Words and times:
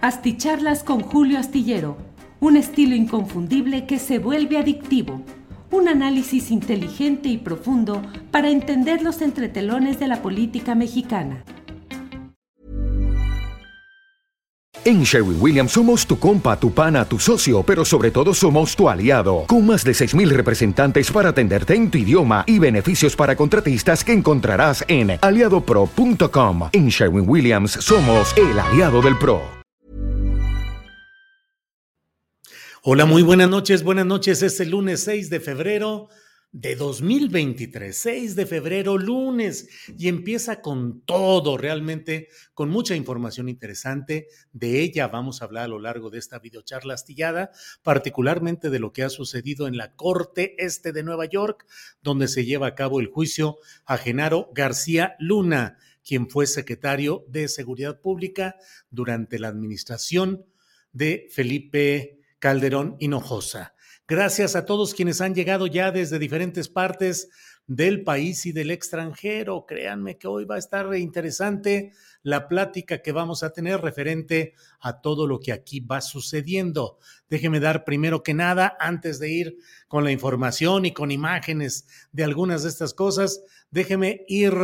Asticharlas 0.00 0.84
con 0.84 1.00
Julio 1.00 1.40
Astillero, 1.40 1.96
un 2.38 2.56
estilo 2.56 2.94
inconfundible 2.94 3.84
que 3.84 3.98
se 3.98 4.20
vuelve 4.20 4.56
adictivo. 4.56 5.22
Un 5.72 5.88
análisis 5.88 6.52
inteligente 6.52 7.28
y 7.28 7.36
profundo 7.36 8.00
para 8.30 8.48
entender 8.48 9.02
los 9.02 9.20
entretelones 9.22 9.98
de 9.98 10.06
la 10.06 10.22
política 10.22 10.76
mexicana. 10.76 11.42
En 14.84 15.02
Sherwin 15.02 15.38
Williams 15.40 15.72
somos 15.72 16.06
tu 16.06 16.18
compa, 16.18 16.58
tu 16.58 16.72
pana, 16.72 17.04
tu 17.04 17.18
socio, 17.18 17.64
pero 17.64 17.84
sobre 17.84 18.12
todo 18.12 18.32
somos 18.32 18.76
tu 18.76 18.88
aliado, 18.88 19.44
con 19.48 19.66
más 19.66 19.82
de 19.82 19.92
6.000 19.92 20.28
representantes 20.28 21.10
para 21.10 21.30
atenderte 21.30 21.74
en 21.74 21.90
tu 21.90 21.98
idioma 21.98 22.44
y 22.46 22.60
beneficios 22.60 23.16
para 23.16 23.34
contratistas 23.34 24.04
que 24.04 24.12
encontrarás 24.12 24.84
en 24.86 25.18
aliadopro.com. 25.20 26.68
En 26.72 26.88
Sherwin 26.88 27.28
Williams 27.28 27.72
somos 27.72 28.32
el 28.36 28.58
aliado 28.58 29.02
del 29.02 29.18
PRO. 29.18 29.57
Hola, 32.90 33.04
muy 33.04 33.20
buenas 33.20 33.50
noches, 33.50 33.82
buenas 33.82 34.06
noches. 34.06 34.42
Es 34.42 34.60
el 34.60 34.70
lunes 34.70 35.00
6 35.00 35.28
de 35.28 35.40
febrero 35.40 36.08
de 36.52 36.74
2023, 36.74 37.94
6 37.94 38.34
de 38.34 38.46
febrero, 38.46 38.96
lunes, 38.96 39.68
y 39.98 40.08
empieza 40.08 40.62
con 40.62 41.02
todo, 41.02 41.58
realmente, 41.58 42.28
con 42.54 42.70
mucha 42.70 42.96
información 42.96 43.50
interesante. 43.50 44.28
De 44.52 44.80
ella 44.80 45.06
vamos 45.06 45.42
a 45.42 45.44
hablar 45.44 45.64
a 45.64 45.68
lo 45.68 45.78
largo 45.78 46.08
de 46.08 46.18
esta 46.18 46.38
videocharla 46.38 46.94
astillada, 46.94 47.50
particularmente 47.82 48.70
de 48.70 48.78
lo 48.78 48.94
que 48.94 49.02
ha 49.02 49.10
sucedido 49.10 49.68
en 49.68 49.76
la 49.76 49.94
Corte 49.94 50.54
Este 50.56 50.90
de 50.92 51.02
Nueva 51.02 51.26
York, 51.26 51.66
donde 52.00 52.26
se 52.26 52.46
lleva 52.46 52.68
a 52.68 52.74
cabo 52.74 53.00
el 53.00 53.08
juicio 53.08 53.58
a 53.84 53.98
Genaro 53.98 54.50
García 54.54 55.14
Luna, 55.18 55.76
quien 56.02 56.30
fue 56.30 56.46
secretario 56.46 57.26
de 57.28 57.48
Seguridad 57.48 58.00
Pública 58.00 58.56
durante 58.88 59.38
la 59.38 59.48
administración 59.48 60.46
de 60.94 61.28
Felipe 61.30 62.17
Calderón 62.38 62.96
Hinojosa. 62.98 63.74
Gracias 64.06 64.56
a 64.56 64.64
todos 64.64 64.94
quienes 64.94 65.20
han 65.20 65.34
llegado 65.34 65.66
ya 65.66 65.90
desde 65.90 66.18
diferentes 66.18 66.68
partes 66.68 67.28
del 67.68 68.02
país 68.02 68.46
y 68.46 68.52
del 68.52 68.72
extranjero. 68.72 69.66
Créanme 69.66 70.18
que 70.18 70.26
hoy 70.26 70.44
va 70.46 70.56
a 70.56 70.58
estar 70.58 70.92
interesante 70.96 71.92
la 72.22 72.48
plática 72.48 73.02
que 73.02 73.12
vamos 73.12 73.42
a 73.42 73.52
tener 73.52 73.80
referente 73.80 74.54
a 74.80 75.00
todo 75.00 75.26
lo 75.26 75.38
que 75.38 75.52
aquí 75.52 75.80
va 75.80 76.00
sucediendo. 76.00 76.98
Déjeme 77.28 77.60
dar 77.60 77.84
primero 77.84 78.22
que 78.22 78.34
nada, 78.34 78.76
antes 78.80 79.20
de 79.20 79.30
ir 79.30 79.58
con 79.86 80.02
la 80.02 80.10
información 80.10 80.86
y 80.86 80.92
con 80.92 81.10
imágenes 81.10 81.86
de 82.10 82.24
algunas 82.24 82.62
de 82.62 82.70
estas 82.70 82.94
cosas, 82.94 83.42
déjeme 83.70 84.24
ir 84.28 84.54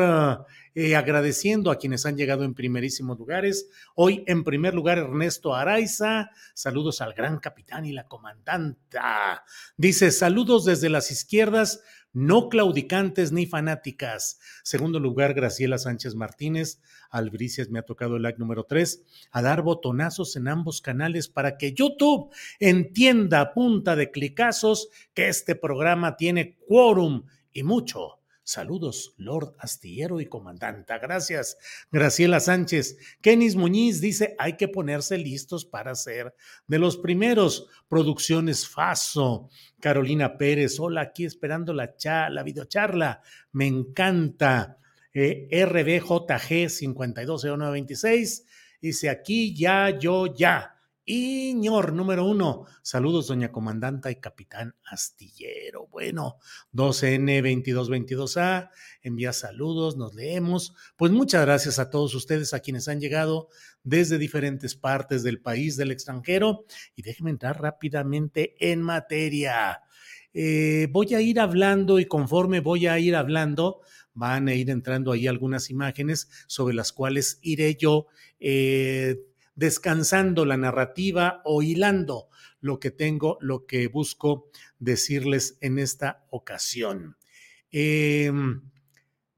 eh, 0.74 0.96
agradeciendo 0.96 1.70
a 1.70 1.78
quienes 1.78 2.06
han 2.06 2.16
llegado 2.16 2.42
en 2.44 2.54
primerísimos 2.54 3.18
lugares. 3.18 3.68
Hoy, 3.94 4.24
en 4.26 4.44
primer 4.44 4.74
lugar, 4.74 4.96
Ernesto 4.96 5.54
Araiza. 5.54 6.30
Saludos 6.54 7.02
al 7.02 7.12
gran 7.12 7.38
capitán 7.38 7.84
y 7.84 7.92
la 7.92 8.06
comandanta. 8.08 9.44
Dice, 9.76 10.10
saludos 10.10 10.64
desde 10.64 10.88
las 10.88 11.10
izquierdas 11.10 11.82
no 12.14 12.48
claudicantes 12.48 13.32
ni 13.32 13.44
fanáticas. 13.44 14.38
Segundo 14.62 14.98
lugar, 14.98 15.34
Graciela 15.34 15.76
Sánchez 15.76 16.14
Martínez. 16.14 16.80
Albricias 17.10 17.68
me 17.68 17.80
ha 17.80 17.82
tocado 17.82 18.16
el 18.16 18.22
like 18.22 18.38
número 18.38 18.64
tres. 18.64 19.02
A 19.30 19.42
dar 19.42 19.62
botonazos 19.62 20.36
en 20.36 20.48
ambos 20.48 20.80
canales 20.80 21.28
para 21.28 21.58
que 21.58 21.74
YouTube 21.74 22.30
entienda 22.60 23.40
a 23.40 23.52
punta 23.52 23.96
de 23.96 24.10
clicazos 24.10 24.88
que 25.12 25.28
este 25.28 25.54
programa 25.54 26.16
tiene 26.16 26.56
quórum 26.66 27.24
y 27.52 27.62
mucho 27.64 28.23
Saludos, 28.46 29.14
Lord 29.16 29.54
Astillero 29.58 30.20
y 30.20 30.26
Comandanta. 30.26 30.98
Gracias, 30.98 31.56
Graciela 31.90 32.40
Sánchez. 32.40 32.98
Kenis 33.22 33.56
Muñiz 33.56 34.02
dice, 34.02 34.36
hay 34.38 34.58
que 34.58 34.68
ponerse 34.68 35.16
listos 35.16 35.64
para 35.64 35.94
ser 35.94 36.34
de 36.66 36.78
los 36.78 36.98
primeros. 36.98 37.68
Producciones 37.88 38.68
Faso. 38.68 39.48
Carolina 39.80 40.36
Pérez, 40.36 40.78
hola, 40.78 41.00
aquí 41.00 41.24
esperando 41.24 41.72
la, 41.72 41.94
la 42.30 42.42
videocharla. 42.42 43.22
Me 43.52 43.66
encanta. 43.66 44.78
Eh, 45.14 45.48
RBJG 45.64 46.68
520926 46.68 48.44
dice, 48.82 49.08
aquí 49.08 49.56
ya, 49.56 49.98
yo 49.98 50.26
ya. 50.34 50.73
Iñor, 51.06 51.92
número 51.92 52.24
uno. 52.24 52.64
Saludos, 52.80 53.26
doña 53.26 53.52
comandanta 53.52 54.10
y 54.10 54.16
capitán 54.16 54.74
astillero. 54.84 55.86
Bueno, 55.88 56.38
12N2222A, 56.72 58.70
envía 59.02 59.34
saludos, 59.34 59.98
nos 59.98 60.14
leemos. 60.14 60.74
Pues 60.96 61.12
muchas 61.12 61.44
gracias 61.44 61.78
a 61.78 61.90
todos 61.90 62.14
ustedes, 62.14 62.54
a 62.54 62.60
quienes 62.60 62.88
han 62.88 63.00
llegado 63.00 63.48
desde 63.82 64.16
diferentes 64.16 64.76
partes 64.76 65.22
del 65.22 65.42
país, 65.42 65.76
del 65.76 65.90
extranjero. 65.90 66.64
Y 66.96 67.02
déjenme 67.02 67.32
entrar 67.32 67.60
rápidamente 67.60 68.54
en 68.58 68.80
materia. 68.80 69.82
Eh, 70.32 70.88
voy 70.90 71.14
a 71.14 71.20
ir 71.20 71.38
hablando 71.38 71.98
y 71.98 72.06
conforme 72.06 72.60
voy 72.60 72.86
a 72.86 72.98
ir 72.98 73.14
hablando, 73.14 73.82
van 74.14 74.48
a 74.48 74.54
ir 74.54 74.70
entrando 74.70 75.12
ahí 75.12 75.26
algunas 75.26 75.68
imágenes 75.68 76.30
sobre 76.46 76.74
las 76.74 76.94
cuales 76.94 77.40
iré 77.42 77.76
yo. 77.76 78.06
Eh, 78.40 79.20
descansando 79.54 80.44
la 80.44 80.56
narrativa 80.56 81.42
o 81.44 81.62
hilando 81.62 82.28
lo 82.60 82.80
que 82.80 82.90
tengo, 82.90 83.38
lo 83.40 83.66
que 83.66 83.88
busco 83.88 84.50
decirles 84.78 85.58
en 85.60 85.78
esta 85.78 86.24
ocasión. 86.30 87.16
Em, 87.70 88.62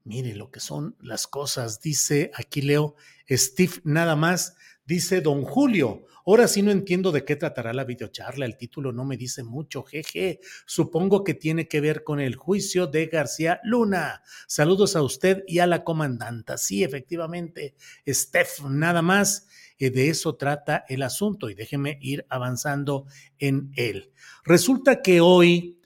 mire 0.03 0.35
lo 0.35 0.51
que 0.51 0.59
son 0.59 0.95
las 1.01 1.27
cosas, 1.27 1.81
dice 1.81 2.31
aquí 2.35 2.61
leo 2.61 2.95
Steve 3.29 3.73
nada 3.83 4.15
más, 4.15 4.55
dice 4.85 5.21
don 5.21 5.43
Julio. 5.43 6.05
Ahora 6.27 6.49
sí 6.49 6.61
no 6.61 6.71
entiendo 6.71 7.13
de 7.13 7.23
qué 7.23 7.37
tratará 7.37 7.71
la 7.71 7.85
videocharla, 7.85 8.45
el 8.45 8.57
título 8.57 8.91
no 8.91 9.05
me 9.05 9.15
dice 9.15 9.45
mucho, 9.45 9.83
jeje. 9.83 10.41
Supongo 10.65 11.23
que 11.23 11.33
tiene 11.33 11.69
que 11.69 11.79
ver 11.79 12.03
con 12.03 12.19
el 12.19 12.35
juicio 12.35 12.85
de 12.85 13.05
García 13.05 13.61
Luna. 13.63 14.21
Saludos 14.45 14.97
a 14.97 15.03
usted 15.03 15.45
y 15.47 15.59
a 15.59 15.67
la 15.67 15.85
comandanta. 15.85 16.57
Sí, 16.57 16.83
efectivamente, 16.83 17.75
Steph, 18.05 18.65
nada 18.69 19.01
más. 19.01 19.47
Eh, 19.79 19.89
de 19.89 20.09
eso 20.09 20.35
trata 20.35 20.83
el 20.89 21.03
asunto 21.03 21.49
y 21.49 21.55
déjeme 21.55 21.97
ir 22.01 22.25
avanzando 22.27 23.05
en 23.39 23.71
él. 23.77 24.11
Resulta 24.43 25.01
que 25.01 25.21
hoy, 25.21 25.76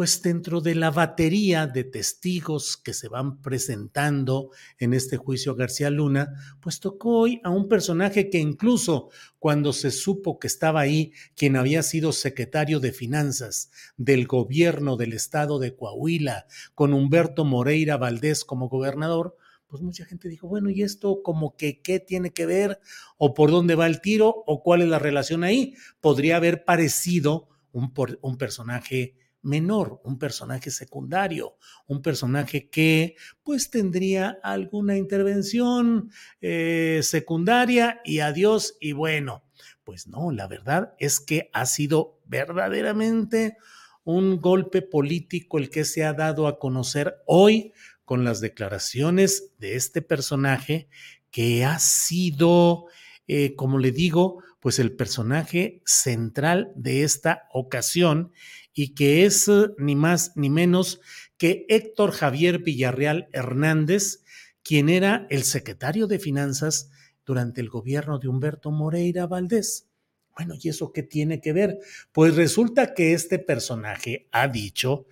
pues 0.00 0.22
dentro 0.22 0.62
de 0.62 0.74
la 0.74 0.90
batería 0.90 1.66
de 1.66 1.84
testigos 1.84 2.78
que 2.78 2.94
se 2.94 3.06
van 3.06 3.42
presentando 3.42 4.48
en 4.78 4.94
este 4.94 5.18
juicio 5.18 5.54
García 5.54 5.90
Luna, 5.90 6.56
pues 6.62 6.80
tocó 6.80 7.18
hoy 7.18 7.38
a 7.44 7.50
un 7.50 7.68
personaje 7.68 8.30
que 8.30 8.38
incluso 8.38 9.10
cuando 9.38 9.74
se 9.74 9.90
supo 9.90 10.38
que 10.38 10.46
estaba 10.46 10.80
ahí 10.80 11.12
quien 11.36 11.54
había 11.54 11.82
sido 11.82 12.12
secretario 12.12 12.80
de 12.80 12.92
Finanzas 12.92 13.70
del 13.98 14.26
gobierno 14.26 14.96
del 14.96 15.12
estado 15.12 15.58
de 15.58 15.76
Coahuila, 15.76 16.46
con 16.74 16.94
Humberto 16.94 17.44
Moreira 17.44 17.98
Valdés 17.98 18.46
como 18.46 18.70
gobernador, 18.70 19.36
pues 19.66 19.82
mucha 19.82 20.06
gente 20.06 20.30
dijo, 20.30 20.48
bueno, 20.48 20.70
¿y 20.70 20.80
esto 20.80 21.20
como 21.22 21.58
que 21.58 21.82
qué 21.82 22.00
tiene 22.00 22.30
que 22.30 22.46
ver? 22.46 22.80
¿O 23.18 23.34
por 23.34 23.50
dónde 23.50 23.74
va 23.74 23.86
el 23.86 24.00
tiro? 24.00 24.34
¿O 24.46 24.62
cuál 24.62 24.80
es 24.80 24.88
la 24.88 24.98
relación 24.98 25.44
ahí? 25.44 25.74
Podría 26.00 26.36
haber 26.36 26.64
parecido 26.64 27.50
un 27.70 28.38
personaje 28.38 29.14
menor, 29.42 30.00
un 30.04 30.18
personaje 30.18 30.70
secundario, 30.70 31.56
un 31.86 32.02
personaje 32.02 32.68
que 32.68 33.16
pues 33.42 33.70
tendría 33.70 34.38
alguna 34.42 34.96
intervención 34.96 36.10
eh, 36.40 37.00
secundaria 37.02 38.00
y 38.04 38.20
adiós 38.20 38.76
y 38.80 38.92
bueno, 38.92 39.44
pues 39.84 40.06
no, 40.06 40.30
la 40.30 40.46
verdad 40.46 40.94
es 40.98 41.20
que 41.20 41.50
ha 41.52 41.66
sido 41.66 42.20
verdaderamente 42.26 43.56
un 44.04 44.40
golpe 44.40 44.82
político 44.82 45.58
el 45.58 45.70
que 45.70 45.84
se 45.84 46.04
ha 46.04 46.12
dado 46.12 46.46
a 46.46 46.58
conocer 46.58 47.16
hoy 47.26 47.72
con 48.04 48.24
las 48.24 48.40
declaraciones 48.40 49.52
de 49.58 49.76
este 49.76 50.02
personaje 50.02 50.88
que 51.30 51.64
ha 51.64 51.78
sido, 51.78 52.86
eh, 53.28 53.54
como 53.54 53.78
le 53.78 53.92
digo, 53.92 54.42
pues 54.58 54.78
el 54.78 54.92
personaje 54.92 55.80
central 55.86 56.72
de 56.74 57.02
esta 57.02 57.48
ocasión 57.52 58.32
y 58.74 58.94
que 58.94 59.24
es 59.24 59.48
eh, 59.48 59.68
ni 59.78 59.96
más 59.96 60.32
ni 60.36 60.50
menos 60.50 61.00
que 61.36 61.66
Héctor 61.68 62.12
Javier 62.12 62.58
Villarreal 62.58 63.28
Hernández, 63.32 64.22
quien 64.62 64.88
era 64.88 65.26
el 65.30 65.44
secretario 65.44 66.06
de 66.06 66.18
Finanzas 66.18 66.90
durante 67.24 67.60
el 67.60 67.68
gobierno 67.68 68.18
de 68.18 68.28
Humberto 68.28 68.70
Moreira 68.70 69.26
Valdés. 69.26 69.88
Bueno, 70.36 70.54
¿y 70.60 70.68
eso 70.68 70.92
qué 70.92 71.02
tiene 71.02 71.40
que 71.40 71.52
ver? 71.52 71.78
Pues 72.12 72.36
resulta 72.36 72.94
que 72.94 73.12
este 73.12 73.38
personaje 73.38 74.28
ha 74.32 74.48
dicho 74.48 75.06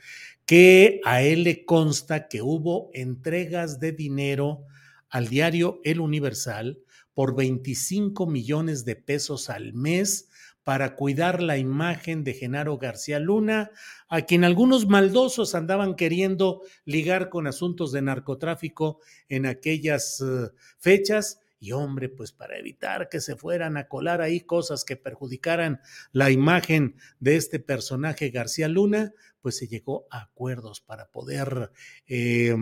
que 0.47 1.01
a 1.05 1.23
él 1.23 1.45
le 1.45 1.65
consta 1.67 2.29
que 2.29 2.41
hubo 2.41 2.91
entregas 2.95 3.81
de 3.81 3.93
dinero 3.93 4.65
al 5.11 5.29
diario 5.29 5.81
El 5.85 6.01
Universal 6.01 6.81
por 7.13 7.37
25 7.37 8.27
millones 8.27 8.85
de 8.85 8.97
pesos 8.97 9.51
al 9.51 9.75
mes 9.75 10.29
para 10.69 10.97
cuidar 10.97 11.41
la 11.41 11.57
imagen 11.57 12.25
de 12.25 12.35
Genaro 12.35 12.77
García 12.77 13.19
Luna, 13.19 13.71
a 14.07 14.21
quien 14.27 14.45
algunos 14.45 14.87
maldosos 14.87 15.55
andaban 15.55 15.97
queriendo 15.97 16.61
ligar 16.85 17.31
con 17.31 17.47
asuntos 17.47 17.91
de 17.91 18.03
narcotráfico 18.03 19.01
en 19.31 19.47
aquellas 19.47 20.21
eh, 20.21 20.51
fechas. 20.79 21.41
Y 21.59 21.73
hombre, 21.73 22.11
pues 22.11 22.33
para 22.33 22.59
evitar 22.59 23.09
que 23.09 23.23
se 23.23 23.35
fueran 23.35 23.79
a 23.79 23.89
colar 23.89 24.21
ahí 24.21 24.43
cosas 24.43 24.85
que 24.85 24.97
perjudicaran 24.97 25.81
la 26.13 26.31
imagen 26.31 26.97
de 27.19 27.37
este 27.37 27.61
personaje 27.61 28.29
García 28.29 28.69
Luna, 28.69 29.15
pues 29.41 29.57
se 29.57 29.69
llegó 29.69 30.07
a 30.11 30.21
acuerdos 30.25 30.83
para 30.83 31.11
poder, 31.11 31.73
eh, 32.07 32.55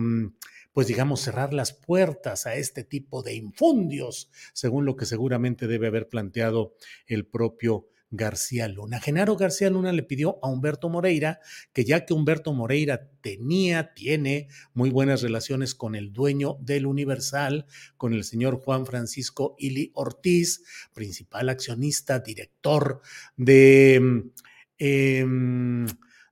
pues 0.71 0.87
digamos, 0.87 1.19
cerrar 1.19 1.53
las 1.53 1.73
puertas 1.73 2.47
a 2.47 2.55
este 2.55 2.85
tipo 2.85 3.21
de 3.21 3.35
infundios, 3.35 4.31
según 4.53 4.85
lo 4.85 4.95
que 4.95 5.05
seguramente 5.05 5.67
debe 5.67 5.87
haber 5.87 6.07
planteado 6.07 6.73
el 7.05 7.25
propio 7.25 7.89
García 8.09 8.67
Luna. 8.67 8.99
Genaro 8.99 9.35
García 9.35 9.69
Luna 9.69 9.91
le 9.91 10.03
pidió 10.03 10.39
a 10.41 10.49
Humberto 10.49 10.89
Moreira 10.89 11.39
que 11.73 11.83
ya 11.85 12.05
que 12.05 12.13
Humberto 12.13 12.53
Moreira 12.53 13.09
tenía, 13.21 13.93
tiene 13.93 14.47
muy 14.73 14.89
buenas 14.89 15.21
relaciones 15.21 15.75
con 15.75 15.95
el 15.95 16.13
dueño 16.13 16.57
del 16.61 16.85
Universal, 16.85 17.65
con 17.97 18.13
el 18.13 18.23
señor 18.23 18.57
Juan 18.57 18.85
Francisco 18.85 19.55
Ili 19.57 19.91
Ortiz, 19.93 20.63
principal 20.93 21.49
accionista, 21.49 22.19
director 22.19 23.01
de... 23.35 24.31
Eh, 24.79 25.25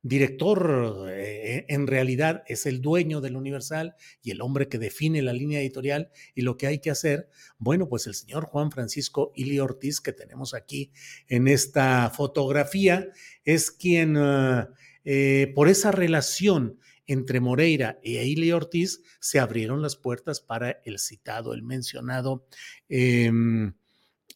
director 0.06 1.08
eh, 1.10 1.66
en 1.68 1.88
realidad 1.88 2.44
es 2.46 2.68
el 2.68 2.80
dueño 2.80 3.22
del 3.22 3.36
Universal 3.36 3.96
y 4.22 4.30
el 4.30 4.42
hombre 4.42 4.68
que 4.68 4.78
define 4.78 5.24
la 5.24 5.34
línea 5.34 5.60
editorial 5.60 6.12
y 6.36 6.42
lo 6.42 6.58
que 6.58 6.68
hay 6.68 6.78
que 6.78 6.92
hacer, 6.92 7.28
bueno, 7.58 7.90
pues 7.90 8.06
el 8.06 8.14
señor 8.14 8.46
Juan 8.46 8.70
Francisco 8.70 9.32
Ili 9.34 9.60
Ortiz 9.60 10.02
que 10.02 10.14
tenemos 10.14 10.54
aquí 10.54 10.92
en 11.28 11.48
esta 11.48 12.12
fotografía 12.12 13.10
es 13.46 13.72
quien 13.72 14.16
ah, 14.18 14.70
eh, 15.06 15.52
por 15.56 15.70
esa 15.70 15.92
relación 15.92 16.80
entre 17.08 17.40
Moreira 17.40 18.00
e 18.04 18.24
Ili 18.28 18.52
Ortiz 18.52 19.02
se 19.20 19.40
abrieron 19.40 19.82
las 19.82 19.96
puertas 19.96 20.40
para 20.40 20.82
el 20.86 21.00
citado, 21.00 21.56
el 21.56 21.64
mencionado. 21.64 22.46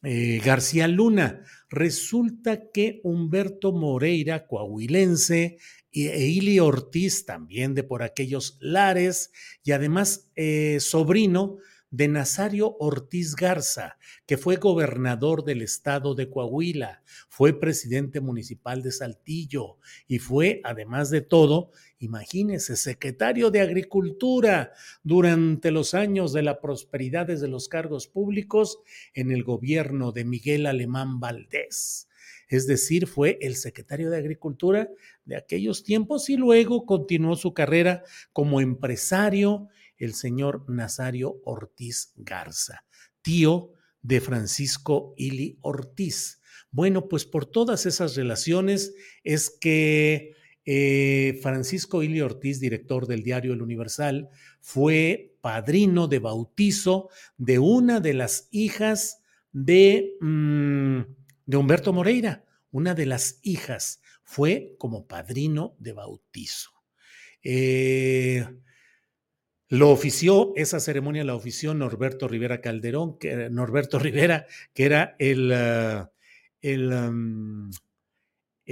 Eh, 0.02 0.40
García 0.44 0.88
Luna. 0.88 1.44
Resulta 1.68 2.70
que 2.72 3.00
Humberto 3.04 3.72
Moreira, 3.72 4.46
coahuilense, 4.46 5.58
y 5.90 6.08
Ili 6.08 6.60
Ortiz, 6.60 7.26
también 7.26 7.74
de 7.74 7.82
por 7.82 8.02
aquellos 8.02 8.56
lares, 8.60 9.32
y 9.62 9.72
además 9.72 10.30
eh, 10.36 10.78
sobrino 10.80 11.58
de 11.90 12.06
Nazario 12.08 12.76
Ortiz 12.78 13.34
Garza, 13.34 13.98
que 14.24 14.38
fue 14.38 14.56
gobernador 14.56 15.44
del 15.44 15.60
estado 15.60 16.14
de 16.14 16.30
Coahuila, 16.30 17.02
fue 17.28 17.58
presidente 17.58 18.20
municipal 18.20 18.82
de 18.82 18.92
Saltillo 18.92 19.78
y 20.06 20.20
fue, 20.20 20.60
además 20.62 21.10
de 21.10 21.20
todo, 21.20 21.72
imagínese, 22.00 22.76
secretario 22.76 23.50
de 23.50 23.60
Agricultura 23.60 24.72
durante 25.02 25.70
los 25.70 25.94
años 25.94 26.32
de 26.32 26.42
la 26.42 26.60
prosperidad 26.60 27.26
de 27.26 27.46
los 27.46 27.68
cargos 27.68 28.08
públicos 28.08 28.78
en 29.14 29.30
el 29.30 29.44
gobierno 29.44 30.10
de 30.10 30.24
Miguel 30.24 30.66
Alemán 30.66 31.20
Valdés. 31.20 32.08
Es 32.48 32.66
decir, 32.66 33.06
fue 33.06 33.38
el 33.42 33.54
secretario 33.54 34.10
de 34.10 34.16
Agricultura 34.16 34.88
de 35.24 35.36
aquellos 35.36 35.84
tiempos 35.84 36.28
y 36.30 36.36
luego 36.36 36.84
continuó 36.84 37.36
su 37.36 37.54
carrera 37.54 38.02
como 38.32 38.60
empresario 38.60 39.68
el 39.98 40.14
señor 40.14 40.68
Nazario 40.68 41.40
Ortiz 41.44 42.12
Garza, 42.16 42.84
tío 43.22 43.74
de 44.02 44.20
Francisco 44.20 45.14
Ili 45.16 45.58
Ortiz. 45.60 46.40
Bueno, 46.70 47.08
pues 47.08 47.26
por 47.26 47.46
todas 47.46 47.84
esas 47.84 48.16
relaciones 48.16 48.94
es 49.22 49.50
que 49.50 50.34
eh, 50.64 51.38
Francisco 51.42 52.02
Ili 52.02 52.20
Ortiz, 52.20 52.60
director 52.60 53.06
del 53.06 53.22
diario 53.22 53.52
El 53.52 53.62
Universal, 53.62 54.28
fue 54.60 55.34
padrino 55.40 56.06
de 56.06 56.18
bautizo 56.18 57.08
de 57.36 57.58
una 57.58 58.00
de 58.00 58.14
las 58.14 58.48
hijas 58.50 59.22
de, 59.52 60.16
mm, 60.20 61.00
de 61.46 61.56
Humberto 61.56 61.92
Moreira. 61.92 62.44
Una 62.70 62.94
de 62.94 63.06
las 63.06 63.40
hijas 63.42 64.00
fue 64.22 64.76
como 64.78 65.06
padrino 65.06 65.74
de 65.78 65.92
bautizo. 65.92 66.70
Eh, 67.42 68.46
lo 69.68 69.90
ofició, 69.90 70.52
esa 70.56 70.80
ceremonia 70.80 71.24
la 71.24 71.36
ofició 71.36 71.74
Norberto 71.74 72.28
Rivera 72.28 72.60
Calderón, 72.60 73.18
que, 73.18 73.48
Norberto 73.50 73.98
Rivera, 74.00 74.46
que 74.74 74.84
era 74.84 75.16
el, 75.18 75.52
ah, 75.52 76.10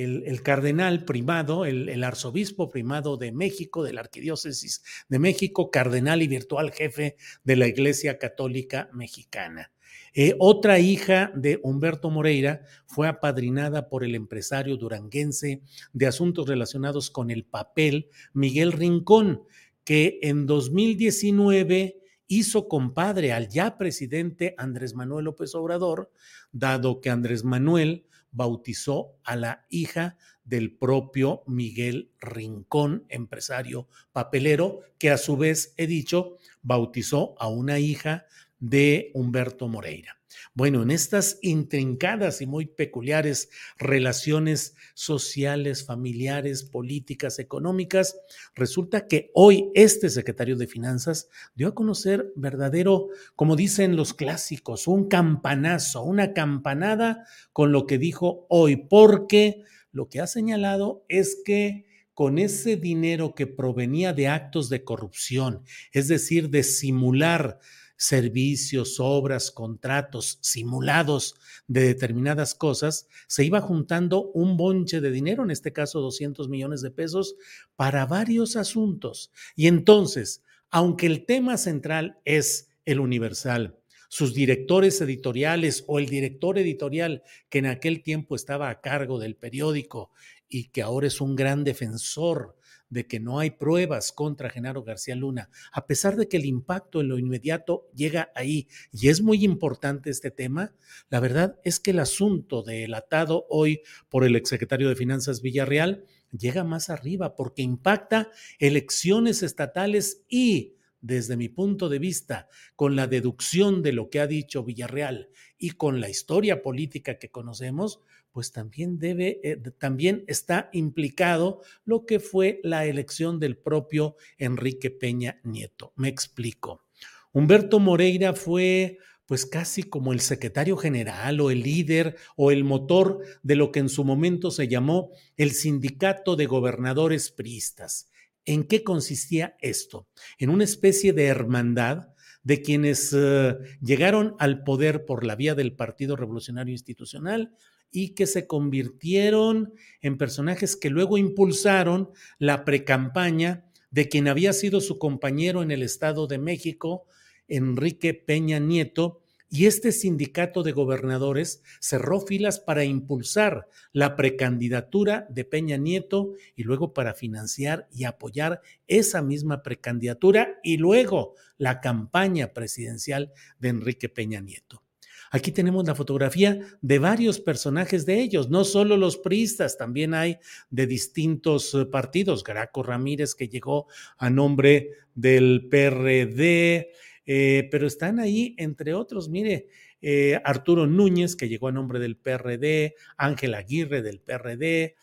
el, 0.04 0.42
cardenal 0.42 1.04
primado, 1.04 1.64
el, 1.64 2.04
arzobispo 2.04 2.70
primado 2.70 3.16
de 3.16 3.32
México, 3.32 3.82
de 3.82 3.92
la 3.92 4.00
Arquidiócesis 4.00 4.82
de 5.08 5.18
México, 5.18 5.70
cardenal 5.70 6.22
y 6.22 6.28
virtual 6.28 6.70
jefe 6.70 7.16
de 7.44 7.56
la 7.56 7.66
Iglesia 7.66 8.18
Católica 8.18 8.88
Mexicana. 8.92 9.72
Eh, 10.14 10.34
otra 10.38 10.78
hija 10.78 11.32
de 11.34 11.60
Humberto 11.62 12.10
Moreira 12.10 12.62
fue 12.86 13.08
apadrinada 13.08 13.88
por 13.88 14.04
el 14.04 14.14
empresario 14.14 14.76
duranguense 14.76 15.62
de 15.92 16.06
asuntos 16.06 16.48
relacionados 16.48 17.10
con 17.10 17.30
el 17.30 17.44
papel, 17.44 18.08
Miguel 18.32 18.72
Rincón 18.72 19.42
que 19.88 20.18
en 20.20 20.44
2019 20.44 22.02
hizo 22.28 22.68
compadre 22.68 23.32
al 23.32 23.48
ya 23.48 23.76
presidente 23.76 24.54
Andrés 24.58 24.94
Manuel 24.94 25.24
López 25.24 25.54
Obrador, 25.54 26.12
dado 26.52 27.00
que 27.00 27.10
Andrés 27.10 27.42
Manuel 27.42 28.06
bautizó 28.30 29.16
a 29.24 29.34
la 29.34 29.66
hija 29.70 30.16
del 30.44 30.76
propio 30.76 31.42
Miguel 31.46 32.12
Rincón, 32.20 33.04
empresario 33.08 33.88
papelero, 34.12 34.80
que 34.98 35.10
a 35.10 35.18
su 35.18 35.36
vez, 35.36 35.74
he 35.76 35.86
dicho, 35.86 36.36
bautizó 36.62 37.34
a 37.38 37.48
una 37.48 37.78
hija 37.78 38.26
de 38.58 39.10
Humberto 39.14 39.68
Moreira. 39.68 40.17
Bueno, 40.54 40.82
en 40.82 40.90
estas 40.90 41.38
intrincadas 41.42 42.40
y 42.40 42.46
muy 42.46 42.66
peculiares 42.66 43.50
relaciones 43.78 44.74
sociales, 44.94 45.84
familiares, 45.84 46.64
políticas, 46.64 47.38
económicas, 47.38 48.16
resulta 48.54 49.06
que 49.06 49.30
hoy 49.34 49.70
este 49.74 50.10
secretario 50.10 50.56
de 50.56 50.66
Finanzas 50.66 51.28
dio 51.54 51.68
a 51.68 51.74
conocer 51.74 52.32
verdadero, 52.36 53.08
como 53.36 53.56
dicen 53.56 53.96
los 53.96 54.14
clásicos, 54.14 54.88
un 54.88 55.08
campanazo, 55.08 56.02
una 56.02 56.32
campanada 56.32 57.26
con 57.52 57.72
lo 57.72 57.86
que 57.86 57.98
dijo 57.98 58.46
hoy, 58.48 58.76
porque 58.76 59.62
lo 59.92 60.08
que 60.08 60.20
ha 60.20 60.26
señalado 60.26 61.04
es 61.08 61.38
que 61.44 61.86
con 62.14 62.38
ese 62.38 62.76
dinero 62.76 63.34
que 63.36 63.46
provenía 63.46 64.12
de 64.12 64.26
actos 64.26 64.68
de 64.68 64.82
corrupción, 64.82 65.62
es 65.92 66.08
decir, 66.08 66.50
de 66.50 66.64
simular 66.64 67.60
servicios, 67.98 69.00
obras, 69.00 69.50
contratos 69.50 70.38
simulados 70.40 71.34
de 71.66 71.82
determinadas 71.82 72.54
cosas, 72.54 73.08
se 73.26 73.44
iba 73.44 73.60
juntando 73.60 74.30
un 74.32 74.56
bonche 74.56 75.00
de 75.02 75.10
dinero, 75.10 75.42
en 75.42 75.50
este 75.50 75.72
caso 75.72 76.00
200 76.00 76.48
millones 76.48 76.80
de 76.80 76.92
pesos, 76.92 77.34
para 77.76 78.06
varios 78.06 78.56
asuntos. 78.56 79.32
Y 79.56 79.66
entonces, 79.66 80.42
aunque 80.70 81.06
el 81.06 81.26
tema 81.26 81.56
central 81.56 82.18
es 82.24 82.70
el 82.86 83.00
universal, 83.00 83.78
sus 84.08 84.34
directores 84.34 85.00
editoriales 85.00 85.84
o 85.86 85.98
el 85.98 86.06
director 86.06 86.58
editorial 86.58 87.22
que 87.48 87.58
en 87.58 87.66
aquel 87.66 88.02
tiempo 88.02 88.34
estaba 88.34 88.70
a 88.70 88.80
cargo 88.80 89.18
del 89.18 89.36
periódico 89.36 90.10
y 90.48 90.70
que 90.70 90.82
ahora 90.82 91.06
es 91.06 91.20
un 91.20 91.36
gran 91.36 91.62
defensor 91.64 92.56
de 92.90 93.06
que 93.06 93.20
no 93.20 93.38
hay 93.38 93.50
pruebas 93.50 94.12
contra 94.12 94.50
Genaro 94.50 94.82
García 94.82 95.14
Luna, 95.14 95.50
a 95.72 95.86
pesar 95.86 96.16
de 96.16 96.28
que 96.28 96.38
el 96.38 96.46
impacto 96.46 97.00
en 97.00 97.08
lo 97.08 97.18
inmediato 97.18 97.86
llega 97.94 98.30
ahí 98.34 98.68
y 98.92 99.08
es 99.08 99.20
muy 99.20 99.44
importante 99.44 100.10
este 100.10 100.30
tema, 100.30 100.74
la 101.10 101.20
verdad 101.20 101.58
es 101.64 101.80
que 101.80 101.90
el 101.90 101.98
asunto 101.98 102.62
delatado 102.62 103.46
hoy 103.50 103.82
por 104.08 104.24
el 104.24 104.36
exsecretario 104.36 104.88
de 104.88 104.96
Finanzas 104.96 105.42
Villarreal 105.42 106.04
llega 106.30 106.64
más 106.64 106.90
arriba 106.90 107.36
porque 107.36 107.62
impacta 107.62 108.30
elecciones 108.58 109.42
estatales 109.42 110.22
y 110.28 110.77
desde 111.00 111.36
mi 111.36 111.48
punto 111.48 111.88
de 111.88 111.98
vista, 111.98 112.48
con 112.76 112.96
la 112.96 113.06
deducción 113.06 113.82
de 113.82 113.92
lo 113.92 114.10
que 114.10 114.20
ha 114.20 114.26
dicho 114.26 114.64
Villarreal 114.64 115.30
y 115.58 115.70
con 115.70 116.00
la 116.00 116.08
historia 116.08 116.62
política 116.62 117.18
que 117.18 117.30
conocemos, 117.30 118.00
pues 118.32 118.52
también 118.52 118.98
debe, 118.98 119.40
eh, 119.42 119.56
también 119.78 120.24
está 120.26 120.70
implicado 120.72 121.62
lo 121.84 122.06
que 122.06 122.20
fue 122.20 122.60
la 122.62 122.86
elección 122.86 123.40
del 123.40 123.56
propio 123.56 124.16
Enrique 124.36 124.90
Peña 124.90 125.40
Nieto. 125.44 125.92
Me 125.96 126.08
explico. 126.08 126.84
Humberto 127.32 127.78
Moreira 127.78 128.34
fue 128.34 128.98
pues 129.26 129.44
casi 129.44 129.82
como 129.82 130.14
el 130.14 130.20
secretario 130.20 130.78
general 130.78 131.40
o 131.42 131.50
el 131.50 131.62
líder 131.62 132.16
o 132.34 132.50
el 132.50 132.64
motor 132.64 133.20
de 133.42 133.56
lo 133.56 133.72
que 133.72 133.80
en 133.80 133.90
su 133.90 134.02
momento 134.02 134.50
se 134.50 134.68
llamó 134.68 135.10
el 135.36 135.50
sindicato 135.50 136.34
de 136.34 136.46
gobernadores 136.46 137.30
priistas. 137.30 138.08
¿En 138.48 138.64
qué 138.64 138.82
consistía 138.82 139.58
esto? 139.60 140.08
En 140.38 140.48
una 140.48 140.64
especie 140.64 141.12
de 141.12 141.26
hermandad 141.26 142.08
de 142.42 142.62
quienes 142.62 143.14
eh, 143.14 143.58
llegaron 143.82 144.36
al 144.38 144.64
poder 144.64 145.04
por 145.04 145.26
la 145.26 145.36
vía 145.36 145.54
del 145.54 145.74
Partido 145.74 146.16
Revolucionario 146.16 146.72
Institucional 146.72 147.52
y 147.90 148.14
que 148.14 148.26
se 148.26 148.46
convirtieron 148.46 149.74
en 150.00 150.16
personajes 150.16 150.76
que 150.76 150.88
luego 150.88 151.18
impulsaron 151.18 152.08
la 152.38 152.64
precampaña 152.64 153.66
de 153.90 154.08
quien 154.08 154.28
había 154.28 154.54
sido 154.54 154.80
su 154.80 154.98
compañero 154.98 155.62
en 155.62 155.70
el 155.70 155.82
Estado 155.82 156.26
de 156.26 156.38
México, 156.38 157.04
Enrique 157.48 158.14
Peña 158.14 158.60
Nieto, 158.60 159.20
y 159.50 159.66
este 159.66 159.92
sindicato 159.92 160.62
de 160.62 160.72
gobernadores 160.72 161.62
cerró 161.80 162.20
filas 162.20 162.60
para 162.60 162.84
impulsar 162.84 163.68
la 163.92 164.16
precandidatura 164.16 165.26
de 165.30 165.44
Peña 165.44 165.76
Nieto 165.76 166.32
y 166.54 166.64
luego 166.64 166.92
para 166.92 167.14
financiar 167.14 167.88
y 167.92 168.04
apoyar 168.04 168.60
esa 168.86 169.22
misma 169.22 169.62
precandidatura 169.62 170.58
y 170.62 170.76
luego 170.76 171.34
la 171.56 171.80
campaña 171.80 172.52
presidencial 172.52 173.32
de 173.58 173.68
Enrique 173.70 174.08
Peña 174.08 174.40
Nieto. 174.40 174.82
Aquí 175.30 175.52
tenemos 175.52 175.86
la 175.86 175.94
fotografía 175.94 176.58
de 176.80 176.98
varios 176.98 177.38
personajes 177.38 178.06
de 178.06 178.20
ellos, 178.20 178.48
no 178.48 178.64
solo 178.64 178.96
los 178.96 179.18
priistas, 179.18 179.76
también 179.76 180.14
hay 180.14 180.38
de 180.70 180.86
distintos 180.86 181.74
eh, 181.74 181.84
partidos. 181.84 182.42
Graco 182.42 182.82
Ramírez, 182.82 183.34
que 183.34 183.48
llegó 183.48 183.88
a 184.16 184.30
nombre 184.30 184.90
del 185.14 185.68
PRD, 185.68 186.92
eh, 187.30 187.68
pero 187.70 187.86
están 187.86 188.18
ahí, 188.18 188.54
entre 188.58 188.94
otros, 188.94 189.28
mire, 189.28 189.68
eh, 190.00 190.40
Arturo 190.44 190.86
Núñez, 190.86 191.36
que 191.36 191.48
llegó 191.48 191.68
a 191.68 191.72
nombre 191.72 191.98
del 192.00 192.16
PRD, 192.16 192.94
Ángel 193.18 193.54
Aguirre 193.54 194.02
del 194.02 194.20
PRD, 194.20 194.96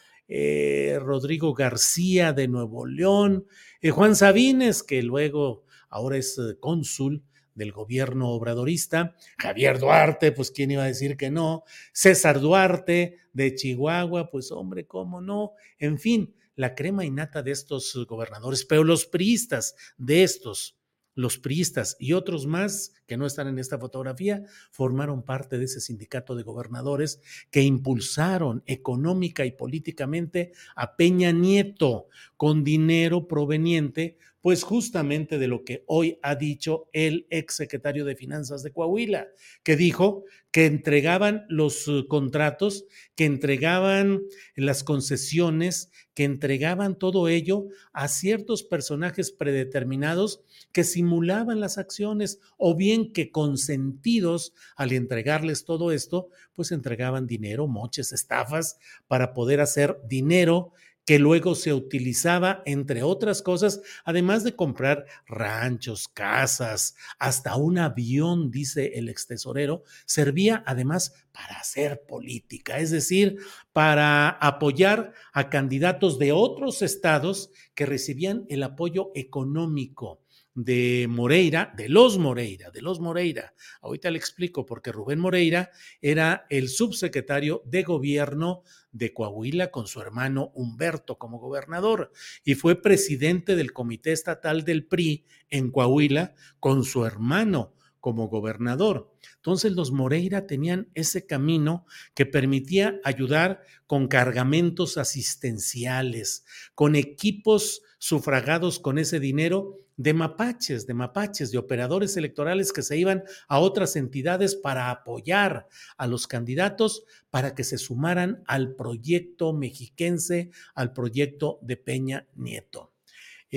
Rodrigo 1.00 1.54
García 1.54 2.34
de 2.34 2.48
Nuevo 2.48 2.88
León, 2.88 3.46
Juan 3.92 4.16
Sabines, 4.16 4.82
que 4.82 5.04
luego 5.04 5.66
ahora 5.88 6.18
es 6.18 6.42
cónsul 6.60 7.24
del 7.54 7.72
gobierno 7.72 8.30
obradorista, 8.30 9.16
Javier 9.38 9.80
Duarte, 9.80 10.32
pues 10.32 10.50
quién 10.50 10.72
iba 10.72 10.84
a 10.84 10.88
decir 10.88 11.18
que 11.18 11.32
no, 11.32 11.64
César 11.94 12.40
Duarte 12.40 13.20
de 13.34 13.56
Chihuahua, 13.56 14.30
pues 14.30 14.52
hombre, 14.52 14.88
cómo 14.88 15.22
no, 15.22 15.54
en 15.80 15.98
fin, 15.98 16.36
la 16.56 16.76
crema 16.76 17.06
innata 17.06 17.42
de 17.42 17.52
estos 17.52 17.96
gobernadores, 18.08 18.66
pero 18.66 18.84
los 18.84 19.06
priistas 19.06 19.76
de 19.98 20.24
estos, 20.24 20.78
los 21.16 21.40
priistas 21.40 21.96
y 21.98 22.14
otros 22.14 22.46
más 22.46 22.94
que 23.08 23.18
no 23.18 23.26
están 23.26 23.48
en 23.48 23.58
esta 23.58 23.80
fotografía, 23.80 24.44
formaron 24.72 25.24
parte 25.24 25.58
de 25.58 25.66
ese 25.66 25.82
sindicato 25.82 26.36
de 26.36 26.44
gobernadores 26.44 27.22
que 27.50 27.62
impulsaron 27.62 28.62
económica 28.66 29.46
y 29.46 29.52
políticamente 29.52 30.52
a 30.76 30.96
Peña 30.96 31.32
Nieto 31.32 32.08
con 32.38 32.64
dinero 32.64 33.28
proveniente 33.28 34.18
pues 34.46 34.62
justamente 34.62 35.40
de 35.40 35.48
lo 35.48 35.64
que 35.64 35.84
hoy 35.88 36.20
ha 36.22 36.36
dicho 36.36 36.88
el 36.94 37.26
exsecretario 37.32 38.06
de 38.06 38.16
Finanzas 38.16 38.62
de 38.62 38.72
Coahuila, 38.72 39.28
que 39.64 39.76
dijo 39.76 40.24
que 40.52 40.68
entregaban 40.68 41.48
los 41.50 41.88
uh, 41.88 42.06
contratos, 42.08 42.86
que 43.16 43.26
entregaban 43.26 44.22
las 44.56 44.84
concesiones, 44.84 45.92
que 46.14 46.26
entregaban 46.26 47.00
todo 47.00 47.28
ello 47.28 47.66
a 47.92 48.08
ciertos 48.08 48.62
personajes 48.62 49.32
predeterminados 49.32 50.44
que 50.72 50.84
simulaban 50.84 51.60
las 51.60 51.80
acciones 51.80 52.40
o 52.58 52.76
bien 52.76 53.14
que 53.14 53.32
consentidos 53.32 54.54
al 54.76 54.92
entregarles 54.92 55.66
todo 55.66 55.92
esto, 55.92 56.30
pues 56.54 56.72
entregaban 56.72 57.26
dinero, 57.26 57.66
moches, 57.66 58.14
estafas 58.14 58.78
para 59.08 59.34
poder 59.34 59.60
hacer 59.60 59.98
dinero 60.08 60.72
que 61.06 61.20
luego 61.20 61.54
se 61.56 61.74
utilizaba, 61.74 62.64
entre 62.66 63.04
otras 63.04 63.42
cosas, 63.42 63.82
además 64.04 64.44
de 64.44 64.56
comprar 64.56 65.06
ranchos, 65.28 66.08
casas, 66.08 66.96
hasta 67.20 67.56
un 67.56 67.78
avión, 67.78 68.50
dice 68.50 68.94
el 68.96 69.10
ex 69.10 69.28
tesorero, 69.28 69.84
servía 70.06 70.64
además 70.66 71.14
para 71.32 71.58
hacer 71.58 72.04
política, 72.08 72.80
es 72.80 72.90
decir, 72.90 73.38
para 73.72 74.30
apoyar 74.30 75.14
a 75.32 75.50
candidatos 75.50 76.18
de 76.18 76.32
otros 76.32 76.82
estados 76.82 77.52
que 77.76 77.86
recibían 77.86 78.46
el 78.50 78.64
apoyo 78.64 79.12
económico 79.14 80.25
de 80.56 81.08
Moreira, 81.10 81.74
de 81.76 81.90
los 81.90 82.18
Moreira, 82.18 82.72
de 82.72 82.82
los 82.82 83.02
Moreira. 83.02 83.54
Ahorita 83.82 84.10
le 84.10 84.18
explico 84.18 84.66
porque 84.66 84.94
Rubén 84.94 85.20
Moreira 85.20 85.70
era 86.02 86.48
el 86.50 86.70
subsecretario 86.70 87.62
de 87.66 87.84
gobierno 87.84 88.64
de 88.94 89.14
Coahuila 89.14 89.70
con 89.70 89.88
su 89.88 90.00
hermano 90.00 90.52
Humberto 90.56 91.18
como 91.18 91.40
gobernador 91.40 92.12
y 92.46 92.56
fue 92.56 92.82
presidente 92.82 93.58
del 93.58 93.74
Comité 93.74 94.14
Estatal 94.14 94.64
del 94.64 94.88
PRI 94.88 95.26
en 95.50 95.72
Coahuila 95.72 96.34
con 96.62 96.86
su 96.86 97.06
hermano 97.06 97.74
como 98.00 98.30
gobernador. 98.30 99.12
Entonces 99.38 99.74
los 99.74 99.92
Moreira 99.92 100.48
tenían 100.48 100.90
ese 100.94 101.26
camino 101.26 101.86
que 102.14 102.26
permitía 102.26 103.00
ayudar 103.04 103.64
con 103.88 104.08
cargamentos 104.08 104.98
asistenciales, 104.98 106.46
con 106.76 106.96
equipos 106.96 107.82
sufragados 107.98 108.80
con 108.80 109.00
ese 109.00 109.20
dinero 109.20 109.85
de 109.98 110.14
mapaches, 110.14 110.86
de 110.88 110.94
mapaches, 110.94 111.52
de 111.52 111.58
operadores 111.58 112.18
electorales 112.18 112.74
que 112.74 112.82
se 112.82 112.98
iban 112.98 113.24
a 113.48 113.60
otras 113.60 113.96
entidades 113.96 114.56
para 114.56 114.90
apoyar 114.90 115.68
a 115.98 116.08
los 116.08 116.28
candidatos 116.28 117.06
para 117.30 117.56
que 117.56 117.64
se 117.64 117.78
sumaran 117.78 118.44
al 118.48 118.76
proyecto 118.76 119.54
mexiquense, 119.54 120.52
al 120.74 120.94
proyecto 120.94 121.60
de 121.62 121.78
Peña 121.78 122.28
Nieto. 122.36 122.95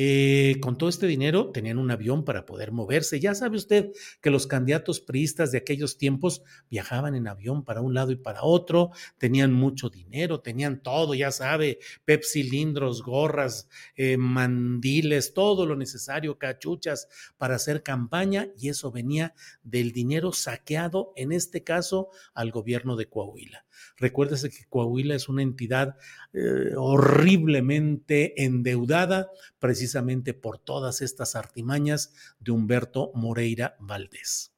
Eh, 0.01 0.61
con 0.61 0.79
todo 0.79 0.89
este 0.89 1.09
dinero 1.09 1.51
tenían 1.51 1.77
un 1.77 1.91
avión 1.91 2.25
para 2.25 2.47
poder 2.47 2.71
moverse. 2.71 3.19
Ya 3.19 3.35
sabe 3.35 3.57
usted 3.57 3.91
que 4.21 4.31
los 4.31 4.47
candidatos 4.47 5.01
priistas 5.01 5.51
de 5.51 5.59
aquellos 5.59 5.99
tiempos 5.99 6.45
viajaban 6.71 7.17
en 7.17 7.27
avión 7.27 7.65
para 7.65 7.81
un 7.81 7.95
lado 7.95 8.13
y 8.13 8.17
para 8.17 8.45
otro, 8.45 8.93
tenían 9.19 9.53
mucho 9.53 9.91
dinero, 9.91 10.39
tenían 10.39 10.85
todo, 10.85 11.15
ya 11.15 11.33
sabe, 11.33 11.81
pepsilindros, 12.05 13.03
gorras, 13.03 13.69
eh, 13.97 14.17
mandiles, 14.17 15.35
todo 15.35 15.67
lo 15.67 15.75
necesario, 15.75 16.39
cachuchas 16.39 17.09
para 17.37 17.57
hacer 17.57 17.83
campaña 17.83 18.51
y 18.57 18.69
eso 18.69 18.93
venía 18.93 19.35
del 19.65 19.91
dinero 19.91 20.33
saqueado, 20.33 21.13
en 21.17 21.33
este 21.33 21.65
caso, 21.65 22.11
al 22.35 22.53
gobierno 22.53 22.95
de 22.95 23.09
Coahuila. 23.09 23.65
Recuérdese 23.97 24.51
que 24.51 24.65
Coahuila 24.69 25.15
es 25.15 25.29
una 25.29 25.43
entidad 25.43 25.97
eh, 26.33 26.75
horriblemente 26.77 28.45
endeudada 28.45 29.31
precisamente 29.59 30.35
por 30.35 30.59
todas 30.59 31.03
estas 31.03 31.37
artimañas 31.37 32.13
de 32.41 32.53
Humberto 32.53 33.11
Moreira 33.15 33.77
Valdés. 33.81 34.53